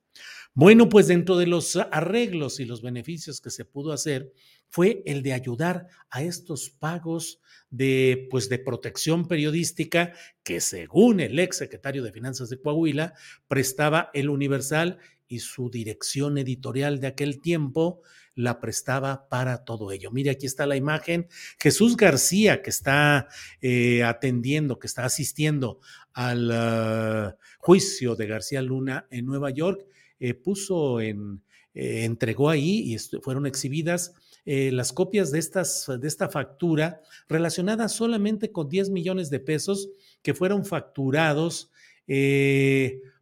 Bueno, 0.53 0.89
pues 0.89 1.07
dentro 1.07 1.37
de 1.37 1.47
los 1.47 1.77
arreglos 1.77 2.59
y 2.59 2.65
los 2.65 2.83
beneficios 2.83 3.41
que 3.41 3.51
se 3.51 3.65
pudo 3.65 3.93
hacer 3.93 4.33
fue 4.69 5.03
el 5.07 5.23
de 5.23 5.33
ayudar 5.33 5.87
a 6.11 6.23
estos 6.23 6.71
pagos 6.71 7.41
de, 7.71 8.27
pues, 8.31 8.49
de 8.49 8.59
protección 8.59 9.29
periodística 9.29 10.13
que 10.43 10.61
según 10.61 11.21
el 11.21 11.39
ex 11.39 11.59
secretario 11.59 12.03
de 12.03 12.13
Finanzas 12.13 12.51
de 12.51 12.61
Coahuila 12.61 13.15
prestaba 13.47 14.11
el 14.13 14.29
Universal 14.29 14.99
y 15.29 15.39
su 15.39 15.71
dirección 15.71 16.37
editorial 16.37 17.01
de 17.01 17.07
aquel 17.07 17.41
tiempo 17.41 18.03
la 18.41 18.61
prestaba 18.61 19.29
para 19.29 19.65
todo 19.65 19.93
ello. 19.93 20.11
Mire, 20.11 20.31
aquí 20.31 20.47
está 20.47 20.67
la 20.67 20.77
imagen. 20.77 21.29
Jesús 21.59 21.97
García, 21.97 22.63
que 22.63 22.71
está 22.71 23.29
eh, 23.61 24.03
atendiendo, 24.03 24.79
que 24.79 24.87
está 24.87 25.05
asistiendo 25.05 25.81
al 26.13 26.51
ah, 26.53 27.37
juicio 27.59 28.17
de 28.17 28.27
García 28.27 28.63
Luna 28.63 29.07
en 29.11 29.27
Nueva 29.27 29.51
York, 29.51 29.85
eh, 30.19 30.35
puso 30.35 31.01
en, 31.01 31.43
eh, 31.75 32.05
entregó 32.05 32.51
ahí 32.51 32.95
y 32.95 32.99
fueron 33.21 33.47
exhibidas 33.47 34.15
las 34.43 34.93
copias 34.93 35.31
de, 35.31 35.39
estas, 35.39 35.87
de 36.01 36.09
esta 36.09 36.29
factura 36.29 37.03
relacionada 37.29 37.89
solamente 37.89 38.51
con 38.51 38.69
10 38.69 38.91
millones 38.91 39.31
de 39.31 39.39
pesos 39.39 39.91
que 40.23 40.35
fueron 40.35 40.65
facturados 40.65 41.71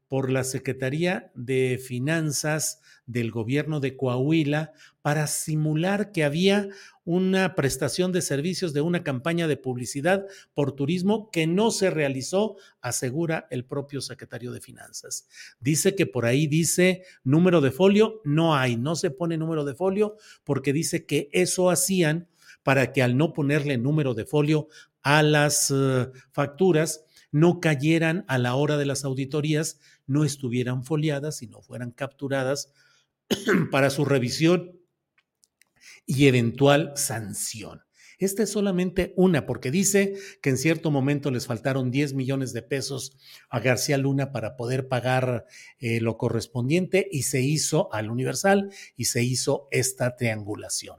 por 0.08 0.30
la 0.30 0.42
Secretaría 0.42 1.30
de 1.34 1.78
Finanzas 1.82 2.80
del 3.06 3.30
gobierno 3.30 3.80
de 3.80 3.96
Coahuila 3.96 4.72
para 5.02 5.26
simular 5.26 6.12
que 6.12 6.24
había 6.24 6.68
una 7.04 7.54
prestación 7.54 8.12
de 8.12 8.20
servicios 8.20 8.72
de 8.72 8.80
una 8.80 9.02
campaña 9.02 9.46
de 9.48 9.56
publicidad 9.56 10.26
por 10.54 10.72
turismo 10.72 11.30
que 11.30 11.46
no 11.46 11.70
se 11.70 11.90
realizó, 11.90 12.56
asegura 12.80 13.46
el 13.50 13.64
propio 13.64 14.00
secretario 14.00 14.52
de 14.52 14.60
Finanzas. 14.60 15.26
Dice 15.60 15.94
que 15.94 16.06
por 16.06 16.26
ahí 16.26 16.46
dice 16.46 17.04
número 17.24 17.60
de 17.60 17.70
folio, 17.70 18.20
no 18.24 18.54
hay, 18.56 18.76
no 18.76 18.96
se 18.96 19.10
pone 19.10 19.38
número 19.38 19.64
de 19.64 19.74
folio 19.74 20.16
porque 20.44 20.72
dice 20.72 21.06
que 21.06 21.30
eso 21.32 21.70
hacían 21.70 22.28
para 22.62 22.92
que 22.92 23.02
al 23.02 23.16
no 23.16 23.32
ponerle 23.32 23.78
número 23.78 24.12
de 24.12 24.26
folio 24.26 24.68
a 25.02 25.22
las 25.22 25.70
uh, 25.70 26.12
facturas, 26.32 27.06
no 27.30 27.60
cayeran 27.60 28.24
a 28.28 28.38
la 28.38 28.54
hora 28.54 28.76
de 28.76 28.86
las 28.86 29.04
auditorías, 29.04 29.80
no 30.06 30.24
estuvieran 30.24 30.84
foliadas 30.84 31.42
y 31.42 31.46
no 31.46 31.62
fueran 31.62 31.90
capturadas 31.90 32.72
para 33.70 33.90
su 33.90 34.04
revisión 34.04 34.78
y 36.06 36.26
eventual 36.26 36.92
sanción. 36.96 37.82
Esta 38.18 38.42
es 38.42 38.50
solamente 38.50 39.12
una, 39.16 39.46
porque 39.46 39.70
dice 39.70 40.14
que 40.42 40.50
en 40.50 40.58
cierto 40.58 40.90
momento 40.90 41.30
les 41.30 41.46
faltaron 41.46 41.92
10 41.92 42.14
millones 42.14 42.52
de 42.52 42.62
pesos 42.62 43.16
a 43.48 43.60
García 43.60 43.96
Luna 43.96 44.32
para 44.32 44.56
poder 44.56 44.88
pagar 44.88 45.46
eh, 45.78 46.00
lo 46.00 46.18
correspondiente 46.18 47.08
y 47.12 47.22
se 47.22 47.42
hizo 47.42 47.92
al 47.92 48.10
Universal 48.10 48.72
y 48.96 49.04
se 49.04 49.22
hizo 49.22 49.68
esta 49.70 50.16
triangulación. 50.16 50.98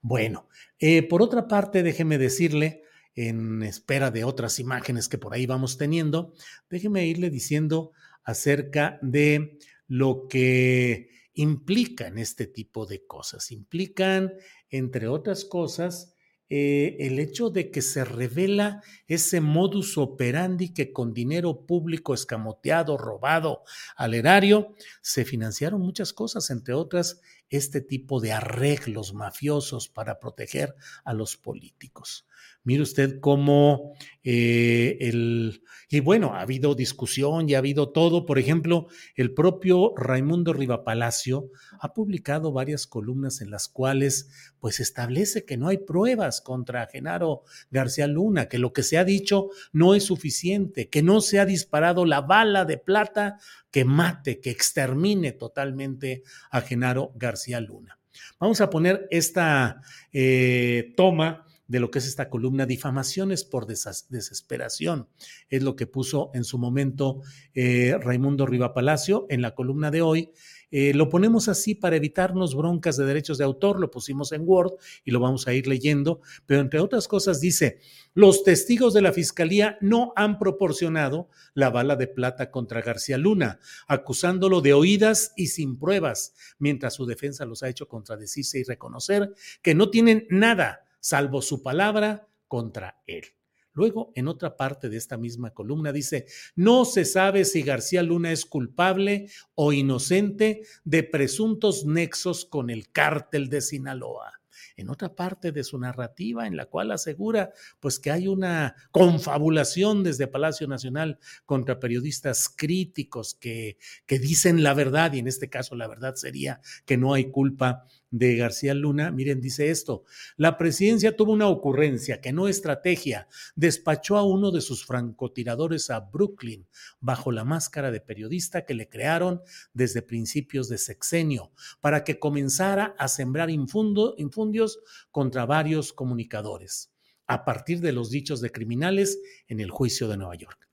Bueno, 0.00 0.48
eh, 0.78 1.02
por 1.02 1.22
otra 1.22 1.48
parte, 1.48 1.82
déjeme 1.82 2.18
decirle, 2.18 2.84
en 3.14 3.62
espera 3.62 4.10
de 4.10 4.24
otras 4.24 4.58
imágenes 4.58 5.08
que 5.08 5.18
por 5.18 5.34
ahí 5.34 5.46
vamos 5.46 5.76
teniendo, 5.78 6.32
déjeme 6.68 7.06
irle 7.06 7.30
diciendo 7.30 7.92
acerca 8.24 8.98
de 9.02 9.58
lo 9.86 10.28
que 10.28 11.10
implican 11.34 12.18
este 12.18 12.46
tipo 12.46 12.86
de 12.86 13.06
cosas. 13.06 13.50
Implican, 13.50 14.34
entre 14.70 15.08
otras 15.08 15.44
cosas, 15.44 16.14
eh, 16.52 16.96
el 17.06 17.20
hecho 17.20 17.48
de 17.48 17.70
que 17.70 17.80
se 17.80 18.04
revela 18.04 18.82
ese 19.06 19.40
modus 19.40 19.96
operandi 19.96 20.74
que 20.74 20.92
con 20.92 21.14
dinero 21.14 21.64
público 21.64 22.12
escamoteado, 22.12 22.98
robado 22.98 23.62
al 23.96 24.14
erario, 24.14 24.74
se 25.00 25.24
financiaron 25.24 25.80
muchas 25.80 26.12
cosas, 26.12 26.50
entre 26.50 26.74
otras 26.74 27.20
este 27.50 27.80
tipo 27.80 28.20
de 28.20 28.32
arreglos 28.32 29.14
mafiosos 29.14 29.88
para 29.88 30.18
proteger 30.18 30.74
a 31.04 31.14
los 31.14 31.36
políticos. 31.36 32.26
Mire 32.64 32.82
usted 32.82 33.20
cómo 33.20 33.94
eh, 34.22 34.98
el... 35.00 35.62
Y 35.92 35.98
bueno, 35.98 36.34
ha 36.34 36.42
habido 36.42 36.76
discusión 36.76 37.48
y 37.48 37.54
ha 37.54 37.58
habido 37.58 37.90
todo. 37.90 38.24
Por 38.24 38.38
ejemplo, 38.38 38.86
el 39.16 39.34
propio 39.34 39.92
Raimundo 39.96 40.52
Rivapalacio 40.52 41.50
ha 41.80 41.92
publicado 41.94 42.52
varias 42.52 42.86
columnas 42.86 43.40
en 43.40 43.50
las 43.50 43.66
cuales 43.66 44.28
pues 44.60 44.78
establece 44.78 45.44
que 45.44 45.56
no 45.56 45.66
hay 45.66 45.78
pruebas 45.78 46.42
contra 46.42 46.86
Genaro 46.86 47.42
García 47.72 48.06
Luna, 48.06 48.46
que 48.46 48.58
lo 48.58 48.72
que 48.72 48.84
se 48.84 48.98
ha 48.98 49.04
dicho 49.04 49.48
no 49.72 49.96
es 49.96 50.04
suficiente, 50.04 50.88
que 50.88 51.02
no 51.02 51.20
se 51.20 51.40
ha 51.40 51.46
disparado 51.46 52.04
la 52.04 52.20
bala 52.20 52.64
de 52.64 52.78
plata 52.78 53.38
que 53.72 53.84
mate, 53.84 54.38
que 54.40 54.50
extermine 54.50 55.32
totalmente 55.32 56.22
a 56.52 56.60
Genaro 56.60 57.10
García 57.16 57.58
Luna. 57.58 57.98
Vamos 58.38 58.60
a 58.60 58.70
poner 58.70 59.08
esta 59.10 59.82
eh, 60.12 60.92
toma 60.96 61.46
de 61.70 61.78
lo 61.78 61.88
que 61.92 62.00
es 62.00 62.08
esta 62.08 62.28
columna, 62.28 62.66
difamaciones 62.66 63.44
por 63.44 63.64
desesperación. 63.64 65.06
Es 65.48 65.62
lo 65.62 65.76
que 65.76 65.86
puso 65.86 66.32
en 66.34 66.42
su 66.42 66.58
momento 66.58 67.22
eh, 67.54 67.96
Raimundo 68.00 68.44
Riva 68.44 68.74
Palacio 68.74 69.26
en 69.30 69.40
la 69.40 69.54
columna 69.54 69.92
de 69.92 70.02
hoy. 70.02 70.30
Eh, 70.72 70.94
lo 70.94 71.08
ponemos 71.08 71.46
así 71.48 71.76
para 71.76 71.94
evitarnos 71.94 72.56
broncas 72.56 72.96
de 72.96 73.04
derechos 73.04 73.38
de 73.38 73.44
autor, 73.44 73.78
lo 73.78 73.88
pusimos 73.88 74.32
en 74.32 74.42
Word 74.44 74.72
y 75.04 75.12
lo 75.12 75.20
vamos 75.20 75.46
a 75.46 75.54
ir 75.54 75.68
leyendo, 75.68 76.22
pero 76.44 76.60
entre 76.60 76.80
otras 76.80 77.06
cosas 77.06 77.40
dice, 77.40 77.78
los 78.14 78.42
testigos 78.42 78.92
de 78.92 79.02
la 79.02 79.12
Fiscalía 79.12 79.78
no 79.80 80.12
han 80.16 80.40
proporcionado 80.40 81.28
la 81.54 81.70
bala 81.70 81.94
de 81.94 82.08
plata 82.08 82.50
contra 82.50 82.82
García 82.82 83.16
Luna, 83.16 83.60
acusándolo 83.86 84.60
de 84.60 84.72
oídas 84.72 85.32
y 85.36 85.48
sin 85.48 85.78
pruebas, 85.78 86.34
mientras 86.58 86.94
su 86.94 87.06
defensa 87.06 87.44
los 87.44 87.62
ha 87.62 87.68
hecho 87.68 87.86
contradecirse 87.86 88.58
y 88.58 88.64
reconocer 88.64 89.32
que 89.62 89.76
no 89.76 89.90
tienen 89.90 90.26
nada 90.30 90.84
salvo 91.00 91.42
su 91.42 91.62
palabra 91.62 92.28
contra 92.46 93.02
él. 93.06 93.24
Luego, 93.72 94.12
en 94.16 94.28
otra 94.28 94.56
parte 94.56 94.88
de 94.88 94.96
esta 94.96 95.16
misma 95.16 95.50
columna 95.50 95.92
dice, 95.92 96.26
no 96.56 96.84
se 96.84 97.04
sabe 97.04 97.44
si 97.44 97.62
García 97.62 98.02
Luna 98.02 98.32
es 98.32 98.44
culpable 98.44 99.30
o 99.54 99.72
inocente 99.72 100.62
de 100.84 101.02
presuntos 101.04 101.84
nexos 101.84 102.44
con 102.44 102.68
el 102.70 102.90
cártel 102.90 103.48
de 103.48 103.60
Sinaloa 103.60 104.40
en 104.76 104.88
otra 104.88 105.14
parte 105.14 105.52
de 105.52 105.62
su 105.62 105.78
narrativa 105.78 106.46
en 106.46 106.56
la 106.56 106.66
cual 106.66 106.90
asegura 106.90 107.52
pues 107.80 107.98
que 107.98 108.10
hay 108.10 108.28
una 108.28 108.74
confabulación 108.90 110.02
desde 110.02 110.26
Palacio 110.26 110.66
Nacional 110.66 111.18
contra 111.44 111.78
periodistas 111.78 112.48
críticos 112.48 113.34
que, 113.34 113.78
que 114.06 114.18
dicen 114.18 114.62
la 114.62 114.74
verdad 114.74 115.12
y 115.12 115.18
en 115.18 115.28
este 115.28 115.50
caso 115.50 115.74
la 115.76 115.86
verdad 115.86 116.14
sería 116.14 116.60
que 116.86 116.96
no 116.96 117.14
hay 117.14 117.30
culpa 117.30 117.84
de 118.10 118.36
García 118.36 118.74
Luna, 118.74 119.10
miren, 119.10 119.40
dice 119.40 119.70
esto, 119.70 120.04
la 120.36 120.58
presidencia 120.58 121.16
tuvo 121.16 121.32
una 121.32 121.48
ocurrencia 121.48 122.20
que 122.20 122.32
no 122.32 122.48
estrategia, 122.48 123.28
despachó 123.54 124.16
a 124.16 124.24
uno 124.24 124.50
de 124.50 124.60
sus 124.60 124.84
francotiradores 124.84 125.90
a 125.90 126.00
Brooklyn 126.00 126.66
bajo 127.00 127.32
la 127.32 127.44
máscara 127.44 127.90
de 127.90 128.00
periodista 128.00 128.64
que 128.64 128.74
le 128.74 128.88
crearon 128.88 129.42
desde 129.72 130.02
principios 130.02 130.68
de 130.68 130.78
sexenio 130.78 131.52
para 131.80 132.04
que 132.04 132.18
comenzara 132.18 132.94
a 132.98 133.08
sembrar 133.08 133.48
infundios 133.50 134.80
contra 135.10 135.46
varios 135.46 135.92
comunicadores 135.92 136.90
a 137.26 137.44
partir 137.44 137.80
de 137.80 137.92
los 137.92 138.10
dichos 138.10 138.40
de 138.40 138.50
criminales 138.50 139.20
en 139.46 139.60
el 139.60 139.70
juicio 139.70 140.08
de 140.08 140.16
Nueva 140.16 140.34
York. 140.34 140.68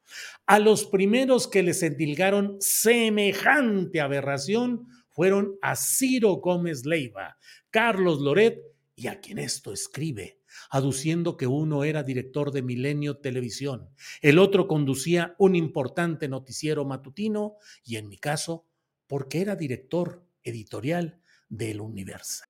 A 0.47 0.57
los 0.57 0.85
primeros 0.85 1.47
que 1.47 1.62
les 1.62 1.83
endilgaron 1.83 2.57
semejante 2.59 4.01
aberración 4.01 4.88
fueron 5.17 5.58
a 5.63 5.75
Ciro 5.75 6.36
Gómez 6.36 6.86
Leiva, 6.86 7.39
Carlos 7.71 8.19
Loret 8.19 8.62
y 8.95 9.08
a 9.08 9.19
quien 9.19 9.39
esto 9.39 9.73
escribe, 9.73 10.38
aduciendo 10.69 11.38
que 11.38 11.47
uno 11.47 11.84
era 11.84 12.03
director 12.03 12.51
de 12.51 12.62
Milenio 12.62 13.17
Televisión, 13.17 13.89
el 14.21 14.38
otro 14.38 14.67
conducía 14.67 15.34
un 15.39 15.56
importante 15.56 16.27
noticiero 16.27 16.86
matutino 16.86 17.56
y 17.84 17.95
en 17.95 18.10
mi 18.10 18.19
caso, 18.19 18.67
porque 19.08 19.41
era 19.41 19.56
director 19.56 20.23
editorial 20.43 21.19
del 21.49 21.82
Universal. 21.82 22.47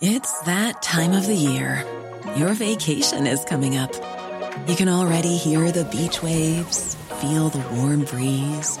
It's 0.00 0.40
that 0.46 0.82
time 0.82 1.16
of 1.16 1.28
the 1.28 1.36
year. 1.36 1.86
Your 2.36 2.54
vacation 2.54 3.28
is 3.28 3.44
coming 3.44 3.78
up. 3.78 3.92
You 4.66 4.74
can 4.74 4.88
already 4.88 5.36
hear 5.36 5.70
the 5.70 5.84
beach 5.84 6.24
waves, 6.24 6.96
feel 7.20 7.50
the 7.50 7.62
warm 7.76 8.04
breeze. 8.04 8.80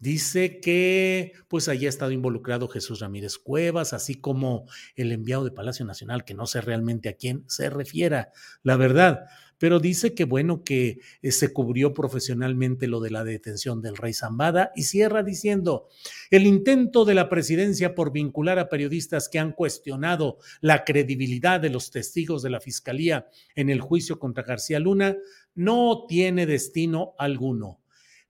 Dice 0.00 0.60
que 0.60 1.32
pues 1.48 1.68
allí 1.68 1.86
ha 1.86 1.88
estado 1.88 2.12
involucrado 2.12 2.68
Jesús 2.68 3.00
Ramírez 3.00 3.36
Cuevas, 3.36 3.92
así 3.92 4.14
como 4.14 4.66
el 4.94 5.10
enviado 5.10 5.44
de 5.44 5.50
Palacio 5.50 5.84
Nacional, 5.84 6.24
que 6.24 6.34
no 6.34 6.46
sé 6.46 6.60
realmente 6.60 7.08
a 7.08 7.14
quién 7.14 7.42
se 7.48 7.68
refiera, 7.68 8.30
la 8.62 8.76
verdad, 8.76 9.24
pero 9.58 9.80
dice 9.80 10.14
que 10.14 10.24
bueno, 10.24 10.62
que 10.62 11.00
eh, 11.20 11.32
se 11.32 11.52
cubrió 11.52 11.92
profesionalmente 11.92 12.86
lo 12.86 13.00
de 13.00 13.10
la 13.10 13.24
detención 13.24 13.82
del 13.82 13.96
rey 13.96 14.14
Zambada 14.14 14.70
y 14.76 14.84
cierra 14.84 15.24
diciendo, 15.24 15.88
el 16.30 16.46
intento 16.46 17.04
de 17.04 17.14
la 17.14 17.28
presidencia 17.28 17.96
por 17.96 18.12
vincular 18.12 18.58
a 18.60 18.68
periodistas 18.68 19.28
que 19.28 19.40
han 19.40 19.52
cuestionado 19.52 20.38
la 20.60 20.84
credibilidad 20.84 21.60
de 21.60 21.70
los 21.70 21.90
testigos 21.90 22.42
de 22.42 22.50
la 22.50 22.60
Fiscalía 22.60 23.28
en 23.56 23.68
el 23.68 23.80
juicio 23.80 24.18
contra 24.18 24.44
García 24.44 24.78
Luna 24.78 25.16
no 25.56 26.04
tiene 26.08 26.46
destino 26.46 27.14
alguno 27.18 27.80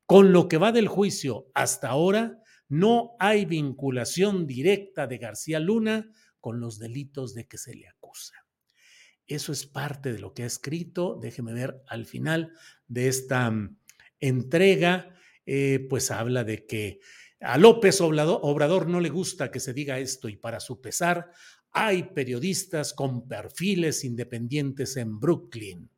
con 0.09 0.33
lo 0.33 0.49
que 0.49 0.57
va 0.57 0.73
del 0.73 0.89
juicio 0.89 1.51
hasta 1.53 1.91
ahora, 1.91 2.43
no 2.67 3.15
hay 3.19 3.45
vinculación 3.45 4.47
directa 4.47 5.07
de 5.07 5.19
García 5.19 5.61
Luna 5.61 6.11
con 6.41 6.61
los 6.61 6.79
delitos 6.79 7.35
de 7.35 7.47
que 7.47 7.59
se 7.59 7.75
le 7.75 7.89
acusa. 7.89 8.33
Eso 9.27 9.53
es 9.53 9.67
parte 9.67 10.11
de 10.11 10.19
lo 10.19 10.33
que 10.33 10.45
ha 10.45 10.47
escrito. 10.47 11.19
Déjeme 11.21 11.53
ver 11.53 11.83
al 11.87 12.07
final 12.07 12.55
de 12.87 13.09
esta 13.09 13.51
mm, 13.51 13.77
entrega, 14.19 15.15
eh, 15.45 15.87
pues 15.91 16.11
habla 16.11 16.43
de 16.43 16.65
que 16.65 17.01
a 17.41 17.59
López 17.59 18.01
Obrador, 18.01 18.89
no 18.89 19.01
le 19.01 19.11
gusta 19.11 19.51
que 19.51 19.61
se 19.61 19.75
diga 19.75 19.99
esto 19.99 20.31
y 20.31 20.39
para 20.39 20.59
su 20.59 20.81
pesar 20.81 21.33
hay 21.71 22.15
periodistas 22.15 22.95
con 22.95 23.29
perfiles 23.29 24.05
independientes 24.05 24.97
en 24.97 25.21
Brooklyn. 25.21 25.91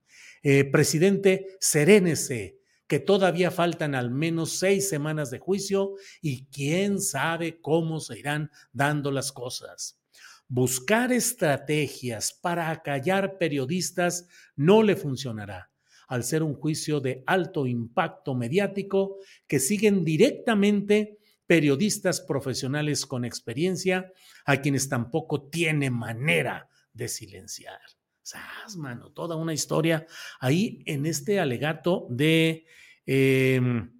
Eh, 0.42 0.64
presidente, 0.64 1.58
serénese, 1.60 2.59
que 2.90 2.98
todavía 2.98 3.52
faltan 3.52 3.94
al 3.94 4.10
menos 4.10 4.58
seis 4.58 4.88
semanas 4.88 5.30
de 5.30 5.38
juicio 5.38 5.94
y 6.20 6.46
quién 6.46 7.00
sabe 7.00 7.60
cómo 7.60 8.00
se 8.00 8.18
irán 8.18 8.50
dando 8.72 9.12
las 9.12 9.30
cosas. 9.30 10.00
Buscar 10.48 11.12
estrategias 11.12 12.32
para 12.32 12.68
acallar 12.68 13.38
periodistas 13.38 14.26
no 14.56 14.82
le 14.82 14.96
funcionará, 14.96 15.70
al 16.08 16.24
ser 16.24 16.42
un 16.42 16.54
juicio 16.54 16.98
de 16.98 17.22
alto 17.28 17.68
impacto 17.68 18.34
mediático 18.34 19.18
que 19.46 19.60
siguen 19.60 20.04
directamente 20.04 21.20
periodistas 21.46 22.20
profesionales 22.20 23.06
con 23.06 23.24
experiencia 23.24 24.12
a 24.44 24.60
quienes 24.60 24.88
tampoco 24.88 25.48
tiene 25.48 25.90
manera 25.90 26.68
de 26.92 27.06
silenciar. 27.06 27.99
¡Sas, 28.30 28.76
mano! 28.76 29.10
Toda 29.10 29.34
una 29.34 29.52
historia 29.52 30.06
ahí 30.38 30.84
en 30.86 31.04
este 31.04 31.40
alegato 31.40 32.06
de 32.10 32.64
em, 33.04 33.90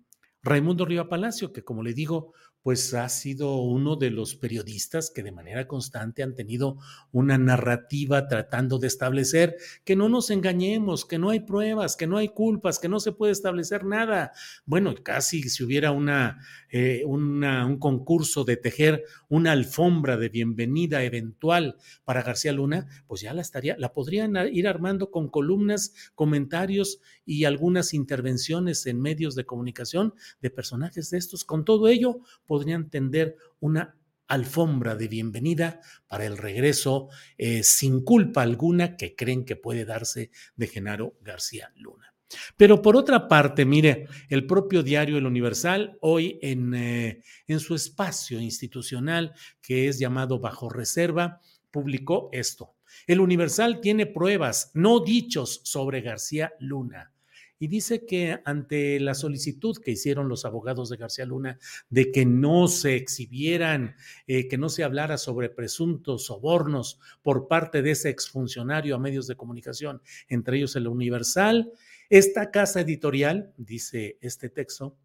Raimundo 0.40 0.84
Riva 0.84 1.08
Palacio, 1.08 1.52
que 1.52 1.64
como 1.64 1.82
le 1.82 1.94
digo, 1.94 2.32
pues 2.62 2.92
ha 2.94 3.08
sido 3.08 3.56
uno 3.56 3.96
de 3.96 4.10
los 4.10 4.34
periodistas 4.34 5.10
que 5.10 5.22
de 5.22 5.32
manera 5.32 5.66
constante 5.66 6.22
han 6.22 6.34
tenido 6.34 6.78
una 7.10 7.38
narrativa 7.38 8.28
tratando 8.28 8.78
de 8.78 8.86
establecer 8.86 9.56
que 9.84 9.96
no 9.96 10.08
nos 10.08 10.30
engañemos, 10.30 11.04
que 11.04 11.18
no 11.18 11.30
hay 11.30 11.40
pruebas, 11.40 11.96
que 11.96 12.06
no 12.06 12.18
hay 12.18 12.28
culpas, 12.28 12.78
que 12.78 12.88
no 12.88 13.00
se 13.00 13.12
puede 13.12 13.32
establecer 13.32 13.84
nada. 13.84 14.32
Bueno, 14.66 14.94
casi 15.02 15.42
si 15.48 15.64
hubiera 15.64 15.92
una, 15.92 16.40
eh, 16.70 17.02
un 17.06 17.78
concurso 17.78 18.44
de 18.44 18.56
tejer 18.56 19.04
una 19.28 19.52
alfombra 19.52 20.16
de 20.16 20.28
bienvenida 20.28 21.02
eventual 21.02 21.76
para 22.04 22.22
García 22.22 22.52
Luna, 22.52 22.88
pues 23.06 23.20
ya 23.20 23.32
la 23.32 23.42
estaría, 23.42 23.76
la 23.78 23.92
podrían 23.92 24.36
ir 24.52 24.68
armando 24.68 25.10
con 25.10 25.28
columnas, 25.28 25.94
comentarios 26.14 27.00
y 27.24 27.44
algunas 27.44 27.94
intervenciones 27.94 28.86
en 28.86 29.00
medios 29.00 29.34
de 29.34 29.44
comunicación 29.44 30.14
de 30.40 30.50
personajes 30.50 31.10
de 31.10 31.18
estos. 31.18 31.44
Con 31.44 31.64
todo 31.64 31.88
ello, 31.88 32.20
podrían 32.50 32.90
tender 32.90 33.36
una 33.60 33.96
alfombra 34.26 34.96
de 34.96 35.06
bienvenida 35.06 35.80
para 36.08 36.26
el 36.26 36.36
regreso 36.36 37.08
eh, 37.38 37.62
sin 37.62 38.02
culpa 38.02 38.42
alguna 38.42 38.96
que 38.96 39.14
creen 39.14 39.44
que 39.44 39.54
puede 39.54 39.84
darse 39.84 40.32
de 40.56 40.66
Genaro 40.66 41.14
García 41.20 41.70
Luna. 41.76 42.12
Pero 42.56 42.82
por 42.82 42.96
otra 42.96 43.28
parte, 43.28 43.64
mire, 43.64 44.08
el 44.28 44.48
propio 44.48 44.82
diario 44.82 45.16
El 45.16 45.26
Universal, 45.26 45.96
hoy 46.00 46.40
en, 46.42 46.74
eh, 46.74 47.22
en 47.46 47.60
su 47.60 47.76
espacio 47.76 48.40
institucional 48.40 49.32
que 49.62 49.86
es 49.86 50.00
llamado 50.00 50.40
Bajo 50.40 50.68
Reserva, 50.68 51.40
publicó 51.70 52.30
esto. 52.32 52.74
El 53.06 53.20
Universal 53.20 53.80
tiene 53.80 54.06
pruebas, 54.06 54.72
no 54.74 54.98
dichos, 54.98 55.60
sobre 55.62 56.00
García 56.00 56.52
Luna 56.58 57.12
y 57.60 57.68
dice 57.68 58.06
que 58.06 58.40
ante 58.46 58.98
la 58.98 59.14
solicitud 59.14 59.76
que 59.76 59.90
hicieron 59.90 60.30
los 60.30 60.46
abogados 60.46 60.88
de 60.88 60.96
García 60.96 61.26
Luna 61.26 61.58
de 61.90 62.10
que 62.10 62.24
no 62.24 62.68
se 62.68 62.96
exhibieran, 62.96 63.96
eh, 64.26 64.48
que 64.48 64.56
no 64.56 64.70
se 64.70 64.82
hablara 64.82 65.18
sobre 65.18 65.50
presuntos 65.50 66.24
sobornos 66.24 66.98
por 67.22 67.48
parte 67.48 67.82
de 67.82 67.90
ese 67.90 68.08
exfuncionario 68.08 68.96
a 68.96 68.98
medios 68.98 69.26
de 69.26 69.36
comunicación, 69.36 70.00
entre 70.28 70.56
ellos 70.56 70.74
el 70.74 70.88
Universal, 70.88 71.70
esta 72.08 72.50
casa 72.50 72.80
editorial, 72.80 73.52
dice 73.58 74.16
este 74.22 74.48
texto, 74.48 74.96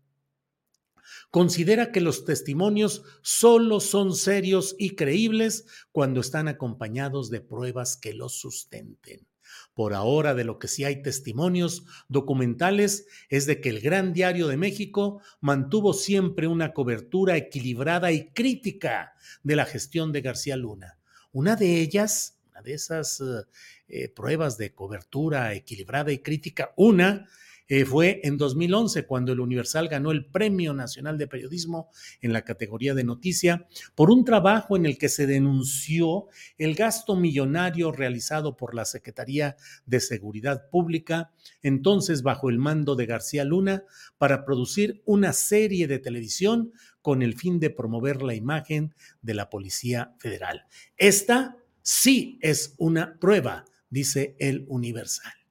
considera 1.32 1.92
que 1.92 2.00
los 2.00 2.24
testimonios 2.24 3.04
solo 3.22 3.82
son 3.82 4.16
serios 4.16 4.78
y 4.80 4.96
creíbles 4.96 5.66
cuando 5.92 6.22
están 6.22 6.48
acompañados 6.48 7.30
de 7.30 7.42
pruebas 7.42 7.98
que 7.98 8.14
los 8.14 8.40
sustenten. 8.40 9.28
Por 9.76 9.94
ahora, 9.94 10.34
de 10.34 10.46
lo 10.46 10.58
que 10.58 10.70
sí 10.70 10.86
hay 10.86 11.02
testimonios 11.02 11.84
documentales 12.08 13.08
es 13.28 13.46
de 13.46 13.60
que 13.60 13.68
el 13.68 13.82
Gran 13.82 14.14
Diario 14.14 14.48
de 14.48 14.56
México 14.56 15.22
mantuvo 15.42 15.94
siempre 15.94 16.48
una 16.48 16.74
cobertura 16.74 17.36
equilibrada 17.36 18.14
y 18.14 18.30
crítica 18.30 19.16
de 19.44 19.58
la 19.58 19.66
gestión 19.66 20.14
de 20.14 20.22
García 20.22 20.56
Luna. 20.56 20.98
Una 21.34 21.58
de 21.58 21.82
ellas, 21.82 22.40
una 22.52 22.62
de 22.62 22.74
esas 22.74 23.20
eh, 23.20 23.44
eh, 23.90 24.08
pruebas 24.08 24.58
de 24.58 24.74
cobertura 24.74 25.54
equilibrada 25.54 26.14
y 26.14 26.20
crítica, 26.20 26.72
una 26.78 27.28
eh, 27.68 27.86
fue 27.86 28.22
en 28.24 28.38
2011 28.38 29.06
cuando 29.06 29.32
el 29.32 29.40
Universal 29.40 29.88
ganó 29.88 30.12
el 30.12 30.26
Premio 30.26 30.74
Nacional 30.74 31.18
de 31.18 31.28
Periodismo 31.28 31.90
en 32.22 32.34
la 32.34 32.44
categoría 32.44 32.94
de 32.94 33.04
noticia 33.04 33.68
por 33.96 34.12
un 34.12 34.24
trabajo 34.24 34.76
en 34.76 34.86
el 34.86 34.98
que 34.98 35.10
se 35.10 35.26
denunció 35.26 36.28
el 36.58 36.76
gasto 36.76 37.16
millonario 37.16 37.92
realizado 37.92 38.56
por 38.56 38.76
la 38.76 38.86
Secretaría 38.86 39.58
de 39.86 40.00
Seguridad 40.00 40.70
Pública, 40.70 41.32
entonces 41.64 42.22
bajo 42.22 42.50
el 42.50 42.60
mando 42.60 42.96
de 42.96 43.06
García 43.06 43.44
Luna, 43.44 43.84
para 44.18 44.46
producir 44.46 45.02
una 45.06 45.34
serie 45.34 45.88
de 45.88 46.00
televisión 46.00 46.72
con 47.02 47.22
el 47.22 47.36
fin 47.36 47.60
de 47.60 47.70
promover 47.70 48.22
la 48.22 48.36
imagen 48.36 48.94
de 49.22 49.34
la 49.34 49.50
Policía 49.50 50.16
Federal. 50.20 50.66
Esta 50.98 51.58
sí 51.82 52.40
es 52.42 52.74
una 52.78 53.18
prueba, 53.20 53.66
dice 53.90 54.36
el 54.40 54.66
Universal. 54.68 55.45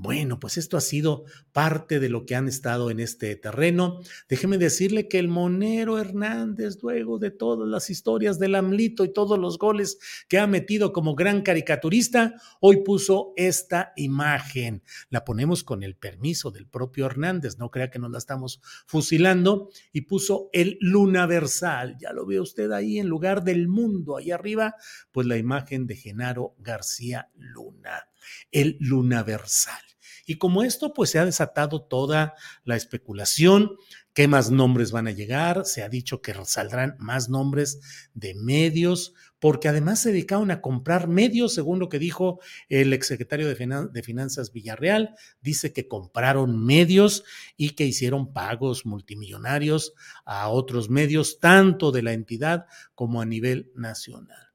Bueno, 0.00 0.38
pues 0.38 0.58
esto 0.58 0.76
ha 0.76 0.80
sido 0.80 1.24
parte 1.50 1.98
de 1.98 2.08
lo 2.08 2.24
que 2.24 2.36
han 2.36 2.46
estado 2.46 2.92
en 2.92 3.00
este 3.00 3.34
terreno. 3.34 3.98
Déjeme 4.28 4.56
decirle 4.56 5.08
que 5.08 5.18
el 5.18 5.26
Monero 5.26 5.98
Hernández, 5.98 6.78
luego 6.82 7.18
de 7.18 7.32
todas 7.32 7.68
las 7.68 7.90
historias 7.90 8.38
del 8.38 8.54
AMLITO 8.54 9.04
y 9.04 9.12
todos 9.12 9.40
los 9.40 9.58
goles 9.58 9.98
que 10.28 10.38
ha 10.38 10.46
metido 10.46 10.92
como 10.92 11.16
gran 11.16 11.42
caricaturista, 11.42 12.36
hoy 12.60 12.84
puso 12.84 13.32
esta 13.34 13.92
imagen. 13.96 14.84
La 15.10 15.24
ponemos 15.24 15.64
con 15.64 15.82
el 15.82 15.96
permiso 15.96 16.52
del 16.52 16.68
propio 16.68 17.06
Hernández, 17.06 17.58
no 17.58 17.72
crea 17.72 17.90
que 17.90 17.98
nos 17.98 18.12
la 18.12 18.18
estamos 18.18 18.60
fusilando, 18.86 19.68
y 19.92 20.02
puso 20.02 20.48
el 20.52 20.78
Lunaversal. 20.80 21.96
Ya 21.98 22.12
lo 22.12 22.24
ve 22.24 22.38
usted 22.38 22.70
ahí 22.70 23.00
en 23.00 23.08
lugar 23.08 23.42
del 23.42 23.66
mundo, 23.66 24.16
ahí 24.16 24.30
arriba, 24.30 24.76
pues 25.10 25.26
la 25.26 25.38
imagen 25.38 25.88
de 25.88 25.96
Genaro 25.96 26.54
García 26.60 27.32
Luna, 27.34 28.08
el 28.50 28.76
Lunaversal. 28.80 29.82
Y 30.28 30.36
como 30.36 30.62
esto, 30.62 30.92
pues 30.92 31.08
se 31.08 31.18
ha 31.18 31.24
desatado 31.24 31.80
toda 31.80 32.34
la 32.62 32.76
especulación, 32.76 33.78
qué 34.12 34.28
más 34.28 34.50
nombres 34.50 34.92
van 34.92 35.08
a 35.08 35.12
llegar, 35.12 35.64
se 35.64 35.82
ha 35.82 35.88
dicho 35.88 36.20
que 36.20 36.34
saldrán 36.44 36.96
más 36.98 37.30
nombres 37.30 37.80
de 38.12 38.34
medios, 38.34 39.14
porque 39.38 39.68
además 39.68 40.00
se 40.00 40.10
dedicaron 40.10 40.50
a 40.50 40.60
comprar 40.60 41.08
medios, 41.08 41.54
según 41.54 41.78
lo 41.78 41.88
que 41.88 41.98
dijo 41.98 42.40
el 42.68 42.92
exsecretario 42.92 43.48
de, 43.48 43.88
de 43.90 44.02
Finanzas 44.02 44.52
Villarreal, 44.52 45.14
dice 45.40 45.72
que 45.72 45.88
compraron 45.88 46.62
medios 46.62 47.24
y 47.56 47.70
que 47.70 47.86
hicieron 47.86 48.34
pagos 48.34 48.84
multimillonarios 48.84 49.94
a 50.26 50.48
otros 50.48 50.90
medios, 50.90 51.40
tanto 51.40 51.90
de 51.90 52.02
la 52.02 52.12
entidad 52.12 52.66
como 52.94 53.22
a 53.22 53.24
nivel 53.24 53.72
nacional. 53.74 54.47